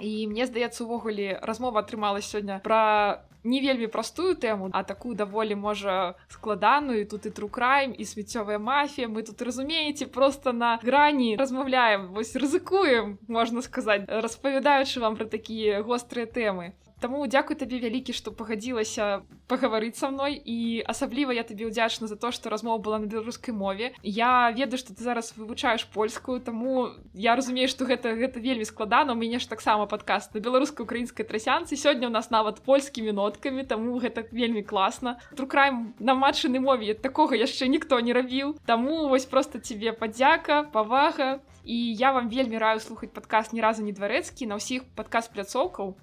і 0.00 0.26
мне 0.26 0.46
здаецца 0.46 0.84
увогуле 0.84 1.38
размова 1.42 1.80
атрымалась 1.80 2.26
сёння 2.26 2.60
пра 2.64 3.24
не 3.44 3.60
вельмі 3.60 3.86
простую 3.86 4.34
тэму 4.34 4.70
а 4.72 4.82
такую 4.82 5.14
даволі 5.14 5.54
можа 5.54 6.14
складаную 6.28 7.06
тут 7.06 7.26
і 7.26 7.30
трукрайм 7.30 7.94
і 7.94 8.04
смеццёвая 8.04 8.58
мафія 8.58 9.08
мы 9.08 9.22
тут 9.22 9.42
разумееце 9.42 10.06
просто 10.06 10.52
на 10.52 10.78
грані 10.82 11.36
размаўляем 11.36 12.12
вось 12.12 12.34
рызыкуем 12.36 13.18
можна 13.28 13.62
сказаць 13.62 14.04
распавядаючы 14.08 15.00
вам 15.00 15.16
пра 15.16 15.26
такія 15.26 15.82
гострыя 15.82 16.26
тэмы 16.26 16.72
Таму 17.00 17.22
дзякуй 17.30 17.54
табе 17.54 17.78
вялікі, 17.78 18.10
што 18.10 18.34
пагадзілася 18.34 19.22
пагаварыць 19.46 19.94
са 19.94 20.10
мной 20.10 20.34
і 20.34 20.82
асабліва 20.82 21.30
я 21.30 21.46
табе 21.46 21.70
ўдзячна 21.70 22.10
за 22.10 22.18
то, 22.18 22.34
што 22.34 22.50
размова 22.50 22.82
была 22.82 22.98
на 22.98 23.06
беларускай 23.06 23.54
мове. 23.54 23.94
Я 24.02 24.50
ведаю, 24.50 24.82
што 24.82 24.90
ты 24.98 25.06
зараз 25.06 25.30
вывучаеш 25.38 25.86
польскую, 25.94 26.42
таму 26.42 26.90
я 27.14 27.38
разумею, 27.38 27.70
што 27.70 27.86
гэта, 27.86 28.18
гэта 28.18 28.42
вельмі 28.42 28.66
складана. 28.66 29.14
У 29.14 29.20
мяне 29.20 29.38
ж 29.38 29.46
таксама 29.46 29.86
падкаст 29.86 30.34
на 30.34 30.42
беларуска-украінскай 30.42 31.22
трасянцы. 31.22 31.78
Сёння 31.78 32.10
ў 32.10 32.12
нас 32.18 32.34
нават 32.34 32.58
польскімі 32.66 33.14
ноткамі, 33.14 33.62
таму 33.62 33.94
гэта 34.02 34.26
вельмі 34.34 34.66
класна. 34.66 35.22
Трукраем 35.38 35.94
на 36.02 36.18
матчыны 36.18 36.58
мове 36.58 36.98
такога 36.98 37.38
яшчэ 37.38 37.70
ніхто 37.70 38.02
не 38.02 38.10
рабіў. 38.10 38.58
Таму 38.66 39.06
вось 39.06 39.30
проста 39.30 39.62
цябе 39.62 39.94
падзяка, 39.94 40.66
павага. 40.74 41.38
І 41.62 41.94
я 41.94 42.10
вам 42.10 42.26
вельмі 42.32 42.58
раю 42.58 42.80
слухаць 42.80 43.12
падкаст 43.14 43.52
ні 43.52 43.62
разу 43.62 43.86
не 43.86 43.92
дварэцкі 43.92 44.50
на 44.50 44.56
ўсіх 44.56 44.88
падкаст 44.96 45.30
пляцоўкаў 45.36 45.94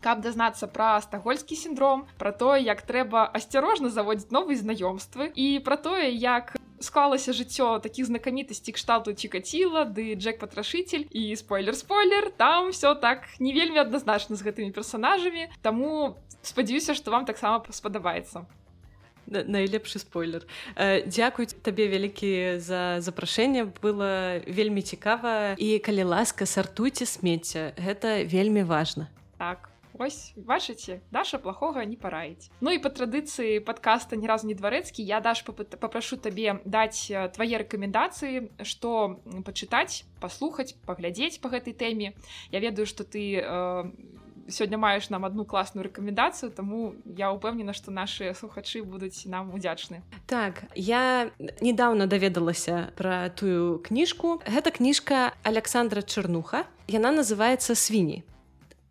каб 0.00 0.20
дазнацца 0.20 0.66
пра 0.66 1.00
стагольскі 1.00 1.56
синдром 1.56 2.06
про 2.18 2.32
тое 2.32 2.62
як 2.62 2.82
трэба 2.82 3.26
асцярожна 3.32 3.88
заводзіць 3.88 4.30
новыя 4.30 4.56
знаёмствы 4.56 5.32
і 5.34 5.60
про 5.64 5.76
тое 5.76 6.10
як 6.10 6.56
склалася 6.80 7.32
жыццё 7.32 7.80
такіх 7.80 8.06
знакамітасцей 8.06 8.74
кшталту 8.74 9.14
чикаціла 9.14 9.84
ды 9.84 10.14
джек 10.14 10.38
патрашитель 10.38 11.06
і 11.10 11.36
спойлер 11.36 11.76
спойлер 11.76 12.30
там 12.36 12.70
все 12.70 12.94
так 12.94 13.24
не 13.40 13.52
вельмі 13.52 13.80
адназначна 13.80 14.36
з 14.36 14.44
гэтымі 14.44 14.70
персонажамі 14.72 15.48
таму 15.62 16.16
спадзяюся 16.42 16.94
что 16.94 17.10
вам 17.10 17.24
таксама 17.24 17.64
спадабаецца. 17.70 18.46
Найлепшы 19.26 19.98
спойлер. 19.98 20.46
Э, 20.76 21.02
дзякуй 21.02 21.46
табе 21.46 21.90
вялікі 21.90 22.62
за 22.62 23.02
запрашэнне 23.02 23.66
было 23.82 24.38
вельмі 24.46 24.82
цікава. 24.82 25.58
І 25.58 25.78
калі 25.82 26.14
ласка 26.14 26.46
сартуйце 26.46 27.06
смецця 27.06 27.74
гэта 27.74 28.22
вельмі 28.22 28.62
важна. 28.62 29.10
Так 29.38 29.68
Вось 29.98 30.32
бачыце 30.36 31.00
Даша 31.10 31.38
плохога 31.38 31.84
не 31.88 31.96
параіць. 31.96 32.52
Ну 32.60 32.68
і 32.68 32.78
па 32.84 32.92
традыцыі 32.92 33.64
подкаста 33.64 34.16
ні 34.20 34.28
разу 34.28 34.44
не 34.44 34.52
дварэцкі 34.52 35.00
я 35.00 35.20
даш 35.24 35.40
папрашу 35.40 36.20
табе 36.20 36.60
даць 36.68 37.08
твае 37.08 37.56
рэкамендацыі 37.64 38.52
што 38.60 39.16
пачытаць 39.48 40.04
паслухаць 40.20 40.76
паглядзець 40.84 41.40
по 41.40 41.48
гэтай 41.48 41.72
тэме. 41.72 42.12
Я 42.52 42.60
ведаю 42.60 42.84
што 42.84 43.08
ты 43.08 43.40
э, 43.40 43.46
сёння 44.52 44.76
маеш 44.76 45.08
нам 45.08 45.24
одну 45.24 45.48
класную 45.48 45.88
рэкамендацыю 45.88 46.52
таму 46.52 46.92
я 47.16 47.32
упэўнена 47.32 47.72
што 47.72 47.88
нашыя 47.88 48.36
слухачы 48.36 48.84
будуць 48.84 49.24
нам 49.24 49.48
удзячны. 49.56 50.04
Так 50.28 50.68
я 50.76 51.32
недавно 51.64 52.06
даведалася 52.06 52.92
пра 53.00 53.32
тую 53.32 53.80
кніжку. 53.80 54.44
Гэта 54.44 54.76
кніжка 54.76 55.32
александра 55.42 56.02
чарнуха. 56.02 56.68
Яна 56.84 57.16
называется 57.16 57.72
свіні 57.74 58.22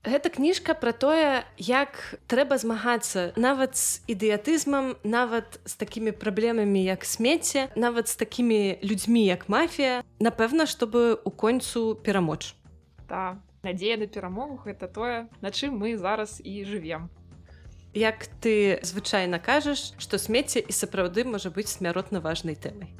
Гэта 0.05 0.29
кніжка 0.29 0.77
пра 0.77 0.93
тое, 0.93 1.41
як 1.57 1.97
трэба 2.29 2.61
змагацца 2.61 3.33
нават 3.41 3.73
з 3.73 4.05
ідыятызмам, 4.05 5.01
нават 5.01 5.57
з 5.65 5.73
такімі 5.81 6.13
праблемамі, 6.13 6.77
як 6.85 7.01
смецце, 7.09 7.73
нават 7.73 8.05
з 8.05 8.15
такімі 8.15 8.77
людзьмі, 8.85 9.25
як 9.25 9.49
мафія, 9.49 10.05
напэўна, 10.21 10.69
чтобы 10.69 11.17
у 11.25 11.31
концу 11.33 11.97
перамоч. 11.97 12.53
Да, 13.09 13.41
надзея 13.65 13.97
на 13.97 14.05
перамогу 14.05 14.61
гэта 14.61 14.85
тое, 14.85 15.25
на 15.41 15.49
чым 15.49 15.81
мы 15.81 15.97
зараз 15.97 16.37
і 16.37 16.61
жывем. 16.69 17.09
Як 17.97 18.29
ты 18.45 18.77
звычайна 18.85 19.41
кажаш, 19.41 19.97
што 19.97 20.21
смецце 20.21 20.61
і 20.61 20.69
сапраўды 20.69 21.25
можа 21.25 21.49
быць 21.49 21.73
смяротна 21.73 22.21
важнай 22.21 22.53
тэмай 22.53 22.93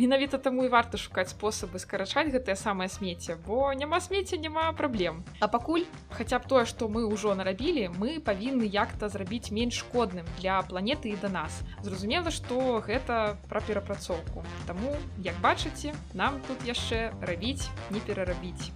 менавіта 0.00 0.40
таму 0.40 0.64
і 0.64 0.72
варта 0.72 0.96
шукаць 0.96 1.28
спосабы 1.34 1.78
скарачаць 1.82 2.32
гэтае 2.32 2.56
самае 2.56 2.88
смецце 2.88 3.36
бо 3.46 3.68
няма 3.76 4.00
смецця 4.00 4.40
няма 4.40 4.72
праблем 4.72 5.22
а 5.40 5.48
пакуль? 5.52 5.84
Хаця 6.16 6.40
б 6.40 6.48
тое 6.48 6.64
што 6.64 6.88
мы 6.88 7.04
ўжо 7.04 7.36
нарабілі 7.36 7.88
мы 8.00 8.16
павінны 8.24 8.64
як-то 8.64 9.12
зрабіць 9.12 9.52
менш 9.52 9.84
шкодным 9.84 10.24
для 10.40 10.60
планеты 10.62 11.12
і 11.12 11.20
да 11.20 11.28
нас. 11.28 11.60
Зразумела 11.84 12.32
што 12.32 12.80
гэта 12.80 13.36
пра 13.48 13.60
перапрацоўку 13.60 14.44
Таму 14.66 14.96
як 15.20 15.36
бачыце 15.44 15.92
нам 16.14 16.40
тут 16.48 16.64
яшчэ 16.64 17.10
рабіць 17.20 17.68
не 17.90 18.00
перарабіць 18.00 18.72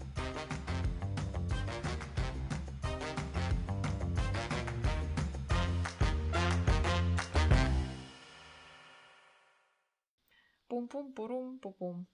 Пум-пум-пурум-пум-пум. 11.15 12.07